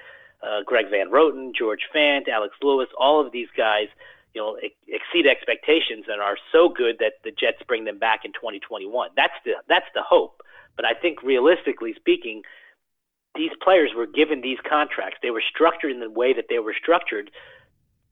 uh, 0.42 0.62
Greg 0.64 0.86
Van 0.90 1.10
Roten, 1.10 1.54
George 1.54 1.88
Fant, 1.94 2.28
Alex 2.28 2.54
Lewis, 2.62 2.88
all 2.98 3.24
of 3.24 3.32
these 3.32 3.48
guys, 3.56 3.88
you 4.34 4.40
know, 4.40 4.56
ex- 4.62 4.74
exceed 4.86 5.26
expectations 5.26 6.04
and 6.08 6.20
are 6.20 6.36
so 6.52 6.68
good 6.68 6.98
that 7.00 7.14
the 7.24 7.30
Jets 7.30 7.62
bring 7.66 7.84
them 7.84 7.98
back 7.98 8.24
in 8.24 8.32
2021. 8.32 9.10
That's 9.16 9.32
the 9.44 9.52
that's 9.68 9.86
the 9.94 10.02
hope. 10.02 10.42
But 10.76 10.84
I 10.84 10.94
think 10.94 11.22
realistically 11.22 11.94
speaking, 11.94 12.42
these 13.34 13.50
players 13.62 13.90
were 13.96 14.06
given 14.06 14.40
these 14.40 14.58
contracts. 14.68 15.18
They 15.22 15.30
were 15.30 15.42
structured 15.42 15.90
in 15.90 16.00
the 16.00 16.10
way 16.10 16.32
that 16.34 16.46
they 16.48 16.58
were 16.60 16.74
structured 16.80 17.30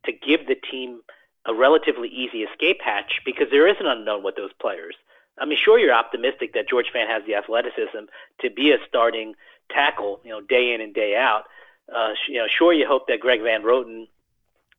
to 0.05 0.13
give 0.13 0.47
the 0.47 0.57
team 0.57 1.01
a 1.45 1.55
relatively 1.55 2.09
easy 2.09 2.43
escape 2.43 2.79
hatch 2.85 3.21
because 3.25 3.47
there 3.51 3.69
is 3.69 3.77
an 3.79 3.87
unknown 3.87 4.25
with 4.25 4.35
those 4.35 4.53
players. 4.61 4.97
I 5.39 5.45
mean, 5.45 5.59
sure, 5.63 5.79
you're 5.79 5.95
optimistic 5.95 6.55
that 6.55 6.69
George 6.69 6.87
Fant 6.95 7.09
has 7.09 7.23
the 7.27 7.35
athleticism 7.37 8.09
to 8.41 8.51
be 8.51 8.73
a 8.73 8.79
starting 8.89 9.35
tackle, 9.71 10.21
you 10.25 10.31
know, 10.31 10.41
day 10.41 10.73
in 10.73 10.81
and 10.81 10.95
day 10.95 11.15
out 11.15 11.45
uh, 11.95 12.11
you 12.29 12.39
know, 12.39 12.47
sure 12.49 12.73
you 12.73 12.87
hope 12.89 13.07
that 13.09 13.21
Greg 13.21 13.41
Van 13.43 13.63
Roten 13.63 14.09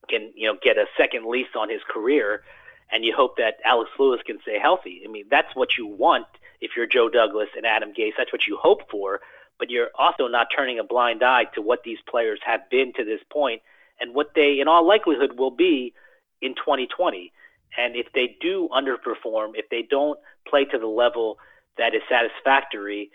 can, 0.10 0.32
you 0.36 0.48
know, 0.48 0.58
get 0.62 0.78
a 0.78 0.86
second 0.98 1.30
lease 1.30 1.54
on 1.56 1.70
his 1.70 1.82
career, 1.90 2.44
and 2.92 3.04
you 3.04 3.14
hope 3.16 3.38
that 3.38 3.56
Alex 3.66 3.90
Lewis 4.00 4.22
can 4.26 4.40
stay 4.42 4.60
healthy. 4.62 5.02
I 5.06 5.12
mean, 5.12 5.26
that's 5.30 5.54
what 5.56 5.70
you 5.78 5.88
want 5.88 6.28
if 6.62 6.72
you're 6.76 6.88
Joe 6.88 7.10
Douglas 7.10 7.50
and 7.56 7.66
Adam 7.66 7.90
Gase. 7.90 8.14
That's 8.18 8.32
what 8.32 8.48
you 8.48 8.58
hope 8.62 8.90
for, 8.90 9.22
but 9.60 9.70
you're 9.70 9.90
also 9.98 10.28
not 10.28 10.48
turning 10.56 10.80
a 10.80 10.84
blind 10.84 11.24
eye 11.24 11.46
to 11.56 11.62
what 11.62 11.84
these 11.84 12.00
players 12.10 12.40
have 12.46 12.62
been 12.70 12.94
to 12.98 13.06
this 13.06 13.22
point 13.32 13.62
and 14.00 14.14
what 14.14 14.32
they, 14.36 14.60
in 14.60 14.68
all 14.68 14.88
likelihood, 14.88 15.38
will 15.38 15.52
be 15.52 15.94
in 16.42 16.56
2020. 16.56 17.32
And 17.78 17.96
if 17.96 18.08
they 18.14 18.36
do 18.40 18.70
underperform, 18.72 19.52
if 19.56 19.70
they 19.70 19.86
don't 19.90 20.20
play 20.48 20.66
to 20.66 20.78
the 20.78 20.88
level 20.88 21.38
that 21.78 21.94
is 21.94 22.02
satisfactory, 22.10 23.12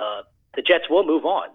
uh, 0.00 0.22
the 0.54 0.62
Jets 0.62 0.84
will 0.90 1.04
move 1.04 1.24
on 1.24 1.48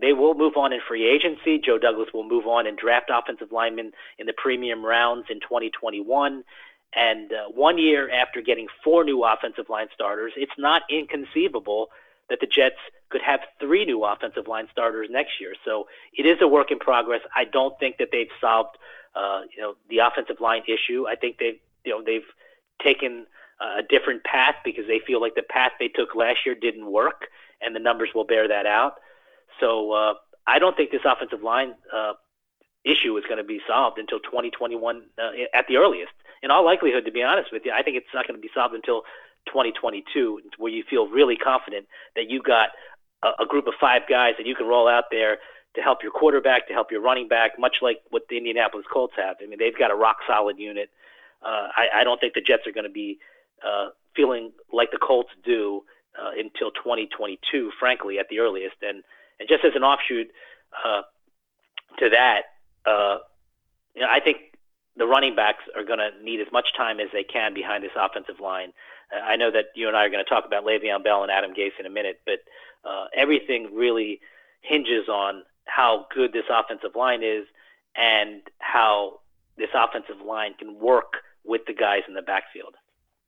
they 0.00 0.12
will 0.12 0.34
move 0.34 0.56
on 0.56 0.72
in 0.72 0.80
free 0.86 1.08
agency. 1.08 1.58
Joe 1.58 1.78
Douglas 1.78 2.08
will 2.12 2.28
move 2.28 2.46
on 2.46 2.66
and 2.66 2.76
draft 2.76 3.10
offensive 3.12 3.52
linemen 3.52 3.92
in 4.18 4.26
the 4.26 4.32
premium 4.32 4.84
rounds 4.84 5.26
in 5.30 5.40
2021. 5.40 6.44
And 6.94 7.32
uh, 7.32 7.48
one 7.52 7.78
year 7.78 8.10
after 8.10 8.40
getting 8.40 8.68
four 8.82 9.04
new 9.04 9.24
offensive 9.24 9.68
line 9.68 9.88
starters, 9.92 10.32
it's 10.36 10.52
not 10.58 10.82
inconceivable 10.88 11.88
that 12.30 12.40
the 12.40 12.46
Jets 12.46 12.78
could 13.10 13.22
have 13.22 13.40
three 13.60 13.84
new 13.84 14.04
offensive 14.04 14.46
line 14.48 14.68
starters 14.70 15.08
next 15.10 15.40
year. 15.40 15.54
So 15.64 15.88
it 16.16 16.24
is 16.24 16.38
a 16.40 16.48
work 16.48 16.70
in 16.70 16.78
progress. 16.78 17.20
I 17.34 17.44
don't 17.44 17.78
think 17.78 17.98
that 17.98 18.08
they've 18.12 18.30
solved, 18.40 18.76
uh, 19.14 19.42
you 19.54 19.62
know, 19.62 19.74
the 19.88 19.98
offensive 19.98 20.40
line 20.40 20.62
issue. 20.66 21.06
I 21.06 21.16
think 21.16 21.38
they've, 21.38 21.58
you 21.84 21.92
know, 21.92 22.02
they've 22.02 22.26
taken 22.82 23.26
a 23.60 23.82
different 23.82 24.24
path 24.24 24.56
because 24.64 24.86
they 24.86 25.00
feel 25.06 25.20
like 25.20 25.34
the 25.34 25.42
path 25.42 25.72
they 25.78 25.88
took 25.88 26.14
last 26.14 26.38
year 26.44 26.54
didn't 26.54 26.90
work, 26.90 27.26
and 27.60 27.74
the 27.74 27.80
numbers 27.80 28.10
will 28.14 28.24
bear 28.24 28.48
that 28.48 28.66
out. 28.66 28.96
So 29.60 29.92
uh, 29.92 30.14
I 30.46 30.58
don't 30.58 30.76
think 30.76 30.90
this 30.90 31.02
offensive 31.04 31.42
line 31.42 31.74
uh, 31.92 32.12
issue 32.84 33.16
is 33.16 33.24
going 33.24 33.38
to 33.38 33.44
be 33.44 33.60
solved 33.66 33.98
until 33.98 34.20
2021 34.20 35.02
uh, 35.18 35.30
at 35.54 35.66
the 35.68 35.76
earliest. 35.76 36.12
In 36.42 36.50
all 36.50 36.64
likelihood, 36.64 37.04
to 37.06 37.12
be 37.12 37.22
honest 37.22 37.50
with 37.52 37.62
you, 37.64 37.72
I 37.72 37.82
think 37.82 37.96
it's 37.96 38.12
not 38.12 38.26
going 38.26 38.36
to 38.36 38.42
be 38.42 38.50
solved 38.54 38.74
until 38.74 39.02
2022, 39.48 40.40
where 40.58 40.72
you 40.72 40.84
feel 40.88 41.08
really 41.08 41.36
confident 41.36 41.86
that 42.16 42.28
you 42.28 42.42
got 42.42 42.68
a, 43.22 43.42
a 43.42 43.46
group 43.46 43.66
of 43.66 43.74
five 43.80 44.02
guys 44.08 44.34
that 44.38 44.46
you 44.46 44.54
can 44.54 44.66
roll 44.66 44.88
out 44.88 45.04
there 45.10 45.38
to 45.76 45.80
help 45.80 46.02
your 46.02 46.12
quarterback, 46.12 46.68
to 46.68 46.74
help 46.74 46.90
your 46.90 47.00
running 47.00 47.28
back, 47.28 47.58
much 47.58 47.76
like 47.82 47.98
what 48.10 48.22
the 48.28 48.36
Indianapolis 48.36 48.86
Colts 48.92 49.14
have. 49.16 49.36
I 49.42 49.46
mean, 49.46 49.58
they've 49.58 49.76
got 49.76 49.90
a 49.90 49.94
rock 49.94 50.18
solid 50.26 50.58
unit. 50.58 50.90
Uh, 51.42 51.68
I, 51.74 52.00
I 52.00 52.04
don't 52.04 52.20
think 52.20 52.34
the 52.34 52.40
Jets 52.40 52.66
are 52.66 52.72
going 52.72 52.86
to 52.86 52.92
be 52.92 53.18
uh, 53.64 53.88
feeling 54.14 54.52
like 54.72 54.90
the 54.92 54.98
Colts 54.98 55.30
do 55.44 55.82
uh, 56.18 56.30
until 56.38 56.70
2022, 56.70 57.72
frankly, 57.78 58.18
at 58.18 58.26
the 58.30 58.38
earliest. 58.38 58.76
And 58.82 59.02
and 59.40 59.48
just 59.48 59.64
as 59.64 59.72
an 59.74 59.82
offshoot 59.82 60.28
uh, 60.84 61.02
to 61.98 62.10
that, 62.10 62.42
uh, 62.86 63.18
you 63.94 64.02
know, 64.02 64.08
I 64.10 64.20
think 64.20 64.38
the 64.96 65.06
running 65.06 65.34
backs 65.34 65.64
are 65.76 65.84
going 65.84 65.98
to 65.98 66.10
need 66.22 66.40
as 66.40 66.46
much 66.52 66.68
time 66.76 67.00
as 67.00 67.08
they 67.12 67.24
can 67.24 67.54
behind 67.54 67.82
this 67.82 67.92
offensive 67.96 68.40
line. 68.40 68.72
Uh, 69.14 69.20
I 69.24 69.36
know 69.36 69.50
that 69.50 69.66
you 69.74 69.88
and 69.88 69.96
I 69.96 70.04
are 70.04 70.10
going 70.10 70.24
to 70.24 70.28
talk 70.28 70.44
about 70.46 70.64
Le'Veon 70.64 71.02
Bell 71.02 71.22
and 71.22 71.30
Adam 71.30 71.52
Gase 71.52 71.78
in 71.78 71.86
a 71.86 71.90
minute, 71.90 72.20
but 72.24 72.38
uh, 72.88 73.06
everything 73.16 73.70
really 73.74 74.20
hinges 74.60 75.08
on 75.08 75.42
how 75.66 76.06
good 76.14 76.32
this 76.32 76.44
offensive 76.50 76.94
line 76.94 77.22
is 77.22 77.44
and 77.96 78.42
how 78.58 79.20
this 79.56 79.70
offensive 79.74 80.24
line 80.24 80.54
can 80.58 80.78
work 80.78 81.14
with 81.44 81.62
the 81.66 81.74
guys 81.74 82.02
in 82.08 82.14
the 82.14 82.22
backfield. 82.22 82.74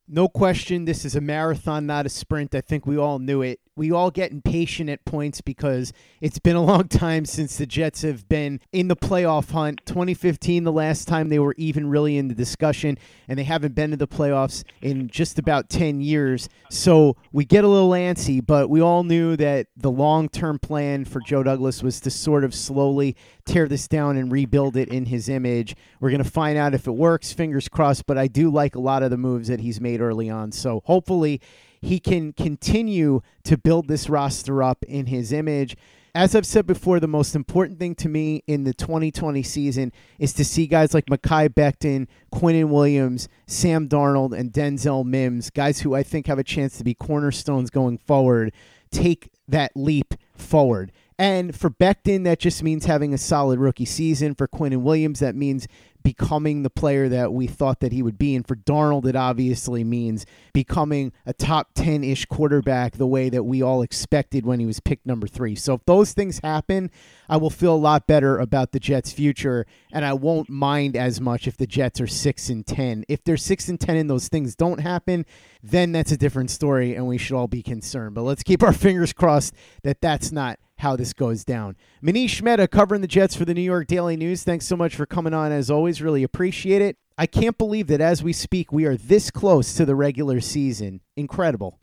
No 0.09 0.29
question, 0.29 0.85
this 0.85 1.05
is 1.05 1.16
a 1.16 1.21
marathon, 1.21 1.87
not 1.87 2.07
a 2.07 2.09
sprint. 2.09 2.55
I 2.55 2.61
think 2.61 2.87
we 2.87 2.97
all 2.97 3.19
knew 3.19 3.42
it 3.42 3.61
we 3.76 3.92
all 3.92 4.10
get 4.10 4.32
impatient 4.32 4.88
at 4.88 5.04
points 5.04 5.42
because 5.42 5.92
it's 6.20 6.38
been 6.38 6.56
a 6.56 6.62
long 6.62 6.88
time 6.88 7.26
since 7.26 7.56
the 7.56 7.66
Jets 7.66 8.02
have 8.02 8.28
been 8.28 8.60
in 8.72 8.88
the 8.88 8.96
playoff 8.96 9.50
hunt. 9.50 9.82
2015, 9.84 10.64
the 10.64 10.72
last 10.72 11.06
time 11.06 11.28
they 11.28 11.38
were 11.38 11.54
even 11.58 11.88
really 11.88 12.16
in 12.16 12.28
the 12.28 12.34
discussion, 12.34 12.98
and 13.28 13.38
they 13.38 13.44
haven't 13.44 13.74
been 13.74 13.90
to 13.90 13.96
the 13.96 14.08
playoffs 14.08 14.64
in 14.80 15.08
just 15.08 15.38
about 15.38 15.68
10 15.68 16.00
years. 16.00 16.48
So 16.70 17.16
we 17.32 17.44
get 17.44 17.64
a 17.64 17.68
little 17.68 17.90
antsy, 17.90 18.44
but 18.44 18.70
we 18.70 18.80
all 18.80 19.04
knew 19.04 19.36
that 19.36 19.66
the 19.76 19.90
long 19.90 20.28
term 20.28 20.58
plan 20.58 21.04
for 21.04 21.20
Joe 21.20 21.42
Douglas 21.42 21.82
was 21.82 22.00
to 22.00 22.10
sort 22.10 22.44
of 22.44 22.54
slowly 22.54 23.14
tear 23.44 23.68
this 23.68 23.86
down 23.86 24.16
and 24.16 24.32
rebuild 24.32 24.76
it 24.76 24.88
in 24.88 25.04
his 25.06 25.28
image. 25.28 25.76
We're 26.00 26.10
going 26.10 26.24
to 26.24 26.30
find 26.30 26.56
out 26.56 26.74
if 26.74 26.86
it 26.86 26.92
works, 26.92 27.32
fingers 27.32 27.68
crossed, 27.68 28.06
but 28.06 28.16
I 28.16 28.26
do 28.26 28.50
like 28.50 28.74
a 28.74 28.80
lot 28.80 29.02
of 29.02 29.10
the 29.10 29.18
moves 29.18 29.48
that 29.48 29.60
he's 29.60 29.80
made 29.80 30.00
early 30.00 30.30
on. 30.30 30.50
So 30.52 30.82
hopefully 30.86 31.40
he 31.87 32.01
can 32.01 32.33
continue 32.33 33.20
to 33.44 33.57
build 33.57 33.87
this 33.87 34.09
roster 34.09 34.62
up 34.62 34.85
in 34.85 35.07
his 35.07 35.33
image. 35.33 35.77
As 36.16 36.35
I've 36.35 36.46
said 36.46 36.66
before, 36.66 36.99
the 36.99 37.07
most 37.07 37.37
important 37.37 37.79
thing 37.79 37.94
to 37.96 38.09
me 38.09 38.42
in 38.46 38.64
the 38.64 38.75
2020 38.75 39.42
season 39.42 39.92
is 40.18 40.33
to 40.33 40.44
see 40.44 40.66
guys 40.66 40.94
like 40.94 41.07
Mekhi 41.07 41.49
Becton, 41.49 42.09
Quinnen 42.35 42.70
Williams, 42.70 43.29
Sam 43.46 43.88
Darnold, 43.88 44.37
and 44.37 44.53
Denzel 44.53 45.05
Mims, 45.05 45.51
guys 45.51 45.81
who 45.81 45.94
I 45.94 46.03
think 46.03 46.27
have 46.27 46.38
a 46.38 46.44
chance 46.44 46.77
to 46.79 46.85
be 46.85 46.94
cornerstones 46.94 47.70
going 47.70 47.99
forward, 47.99 48.53
take 48.90 49.31
that 49.46 49.72
leap 49.77 50.14
forward. 50.35 50.90
And 51.18 51.55
for 51.55 51.70
Becton, 51.70 52.25
that 52.25 52.40
just 52.40 52.62
means 52.62 52.87
having 52.87 53.14
a 53.14 53.18
solid 53.18 53.59
rookie 53.59 53.85
season. 53.85 54.35
For 54.35 54.49
Quinnen 54.49 54.83
Williams, 54.83 55.20
that 55.20 55.35
means 55.35 55.68
becoming 56.07 56.62
the 56.62 56.71
player 56.71 57.09
that 57.09 57.33
we 57.33 57.49
thought 57.49 57.81
that 57.81 57.90
he 57.90 58.01
would 58.01 58.16
be. 58.16 58.37
And 58.37 58.47
for 58.47 58.55
Darnold, 58.55 59.07
it 59.07 59.16
obviously 59.16 59.83
means 59.83 60.25
becoming 60.53 61.12
a 61.27 61.33
top 61.33 61.71
10 61.75 62.05
ish 62.05 62.27
quarterback 62.27 62.92
the 62.92 63.09
way 63.09 63.29
that 63.29 63.42
we 63.42 63.61
all 63.61 63.83
expected 63.83 64.47
when 64.47 64.61
he 64.61 64.66
was 64.66 64.79
picked 64.79 65.05
number 65.05 65.27
three. 65.27 65.57
So 65.57 65.75
if 65.75 65.85
those 65.85 66.12
things 66.12 66.38
happen, 66.45 66.92
I 67.29 67.38
will 67.38 67.51
feel 67.51 67.75
a 67.75 67.77
lot 67.77 68.07
better 68.07 68.38
about 68.38 68.71
the 68.71 68.79
Jets' 68.79 69.12
future. 69.12 69.66
And 69.92 70.05
I 70.05 70.12
won't 70.12 70.49
mind 70.49 70.95
as 70.97 71.21
much 71.21 71.49
if 71.49 71.57
the 71.57 71.66
Jets 71.66 72.01
are 72.01 72.07
6 72.07 72.51
and 72.51 72.64
10. 72.64 73.05
If 73.09 73.25
they're 73.25 73.37
6 73.37 73.69
and 73.69 73.81
10 73.81 73.97
and 73.97 74.09
those 74.09 74.29
things 74.29 74.55
don't 74.55 74.79
happen, 74.79 75.27
then 75.70 75.92
that's 75.92 76.12
a 76.12 76.16
different 76.16 76.50
story 76.50 76.94
and 76.94 77.07
we 77.07 77.18
should 77.18 77.37
all 77.37 77.48
be 77.48 77.62
concerned. 77.62 78.14
But 78.14 78.22
let's 78.22 78.42
keep 78.42 78.62
our 78.62 78.72
fingers 78.72 79.12
crossed 79.12 79.55
that 79.83 80.00
that's 80.00 80.33
not 80.33 80.59
how 80.79 80.96
this 80.96 81.12
goes 81.12 81.44
down. 81.44 81.76
Manish 82.02 82.42
Mehta 82.42 82.68
covering 82.68 83.00
the 83.00 83.07
Jets 83.07 83.35
for 83.35 83.44
the 83.44 83.55
New 83.55 83.62
York 83.62 83.87
Daily 83.87 84.16
News. 84.16 84.42
Thanks 84.42 84.66
so 84.66 84.76
much 84.76 84.94
for 84.94 85.07
coming 85.07 85.35
on 85.35 85.52
as 85.52 85.70
always. 85.70 86.02
Really 86.02 86.22
appreciate 86.22 86.83
it. 86.83 86.96
I 87.18 87.26
can't 87.26 87.57
believe 87.57 87.87
that 87.87 88.00
as 88.00 88.22
we 88.22 88.33
speak, 88.33 88.72
we 88.72 88.85
are 88.85 88.96
this 88.96 89.31
close 89.31 89.74
to 89.74 89.87
the 89.87 89.94
regular 89.94 90.40
season. 90.40 91.00
Incredible. 91.16 91.79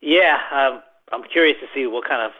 Yeah, 0.00 0.38
um, 0.52 0.82
I'm 1.12 1.22
curious 1.24 1.56
to 1.60 1.66
see 1.74 1.86
what 1.86 2.08
kind 2.08 2.22
of 2.22 2.32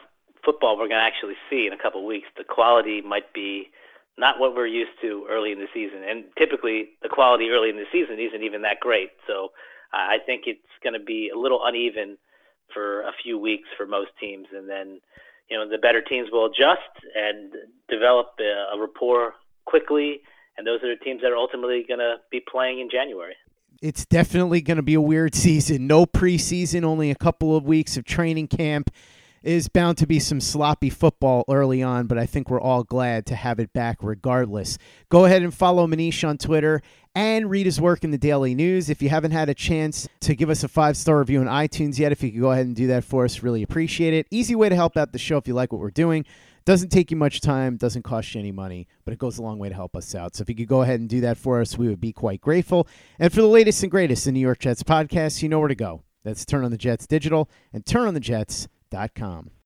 football 0.44 0.76
we're 0.76 0.88
going 0.88 1.00
to 1.00 1.06
actually 1.06 1.34
see 1.48 1.66
in 1.66 1.72
a 1.72 1.78
couple 1.78 2.00
of 2.00 2.06
weeks. 2.06 2.26
The 2.36 2.44
quality 2.44 3.00
might 3.00 3.32
be 3.32 3.70
not 4.16 4.40
what 4.40 4.54
we're 4.54 4.66
used 4.66 4.90
to 5.02 5.26
early 5.30 5.52
in 5.52 5.58
the 5.58 5.68
season, 5.72 6.02
and 6.02 6.24
typically 6.36 6.90
the 7.02 7.08
quality 7.08 7.50
early 7.50 7.70
in 7.70 7.76
the 7.76 7.84
season 7.92 8.18
isn't 8.18 8.42
even 8.42 8.62
that 8.62 8.80
great. 8.80 9.10
So 9.26 9.52
I 9.92 10.18
think 10.24 10.44
it's 10.46 10.60
going 10.82 10.94
to 10.94 11.04
be 11.04 11.30
a 11.34 11.38
little 11.38 11.60
uneven 11.64 12.18
for 12.72 13.02
a 13.02 13.12
few 13.22 13.38
weeks 13.38 13.68
for 13.76 13.86
most 13.86 14.10
teams, 14.20 14.46
and 14.54 14.68
then 14.68 15.00
you 15.50 15.56
know 15.56 15.68
the 15.68 15.78
better 15.78 16.02
teams 16.02 16.28
will 16.30 16.46
adjust 16.46 17.06
and 17.14 17.52
develop 17.88 18.32
a, 18.40 18.76
a 18.76 18.80
rapport 18.80 19.34
quickly, 19.64 20.20
and 20.56 20.66
those 20.66 20.82
are 20.82 20.94
the 20.94 21.02
teams 21.02 21.22
that 21.22 21.30
are 21.30 21.36
ultimately 21.36 21.84
going 21.86 22.00
to 22.00 22.16
be 22.30 22.40
playing 22.40 22.80
in 22.80 22.90
January. 22.90 23.34
It's 23.80 24.04
definitely 24.04 24.60
going 24.60 24.76
to 24.78 24.82
be 24.82 24.94
a 24.94 25.00
weird 25.00 25.34
season. 25.34 25.86
No 25.86 26.04
preseason, 26.04 26.84
only 26.84 27.10
a 27.10 27.14
couple 27.14 27.56
of 27.56 27.64
weeks 27.64 27.96
of 27.96 28.04
training 28.04 28.48
camp 28.48 28.90
is 29.42 29.68
bound 29.68 29.98
to 29.98 30.06
be 30.06 30.18
some 30.18 30.40
sloppy 30.40 30.90
football 30.90 31.44
early 31.48 31.82
on, 31.82 32.06
but 32.06 32.18
I 32.18 32.26
think 32.26 32.50
we're 32.50 32.60
all 32.60 32.84
glad 32.84 33.26
to 33.26 33.34
have 33.34 33.58
it 33.58 33.72
back 33.72 33.98
regardless. 34.02 34.78
Go 35.08 35.24
ahead 35.24 35.42
and 35.42 35.54
follow 35.54 35.86
Manish 35.86 36.26
on 36.26 36.38
Twitter 36.38 36.82
and 37.14 37.50
read 37.50 37.66
his 37.66 37.80
work 37.80 38.04
in 38.04 38.10
the 38.10 38.18
Daily 38.18 38.54
News. 38.54 38.90
If 38.90 39.02
you 39.02 39.08
haven't 39.08 39.32
had 39.32 39.48
a 39.48 39.54
chance 39.54 40.08
to 40.20 40.34
give 40.34 40.50
us 40.50 40.64
a 40.64 40.68
five 40.68 40.96
star 40.96 41.18
review 41.18 41.40
on 41.40 41.46
iTunes 41.46 41.98
yet, 41.98 42.12
if 42.12 42.22
you 42.22 42.30
could 42.30 42.40
go 42.40 42.52
ahead 42.52 42.66
and 42.66 42.76
do 42.76 42.86
that 42.88 43.04
for 43.04 43.24
us, 43.24 43.42
really 43.42 43.62
appreciate 43.62 44.14
it. 44.14 44.26
Easy 44.30 44.54
way 44.54 44.68
to 44.68 44.76
help 44.76 44.96
out 44.96 45.12
the 45.12 45.18
show 45.18 45.36
if 45.36 45.48
you 45.48 45.54
like 45.54 45.72
what 45.72 45.80
we're 45.80 45.90
doing. 45.90 46.24
Doesn't 46.64 46.90
take 46.90 47.10
you 47.10 47.16
much 47.16 47.40
time, 47.40 47.78
doesn't 47.78 48.02
cost 48.02 48.34
you 48.34 48.40
any 48.40 48.52
money, 48.52 48.86
but 49.06 49.14
it 49.14 49.18
goes 49.18 49.38
a 49.38 49.42
long 49.42 49.58
way 49.58 49.70
to 49.70 49.74
help 49.74 49.96
us 49.96 50.14
out. 50.14 50.36
So 50.36 50.42
if 50.42 50.50
you 50.50 50.54
could 50.54 50.68
go 50.68 50.82
ahead 50.82 51.00
and 51.00 51.08
do 51.08 51.22
that 51.22 51.38
for 51.38 51.62
us, 51.62 51.78
we 51.78 51.88
would 51.88 52.00
be 52.00 52.12
quite 52.12 52.42
grateful. 52.42 52.86
And 53.18 53.32
for 53.32 53.40
the 53.40 53.48
latest 53.48 53.82
and 53.82 53.90
greatest 53.90 54.26
in 54.26 54.34
New 54.34 54.40
York 54.40 54.58
Jets 54.58 54.82
podcasts, 54.82 55.42
you 55.42 55.48
know 55.48 55.60
where 55.60 55.68
to 55.68 55.74
go. 55.74 56.02
That's 56.24 56.44
Turn 56.44 56.64
on 56.64 56.70
the 56.70 56.76
Jets 56.76 57.06
Digital 57.06 57.48
and 57.72 57.86
turnonthejets.com. 58.90 59.57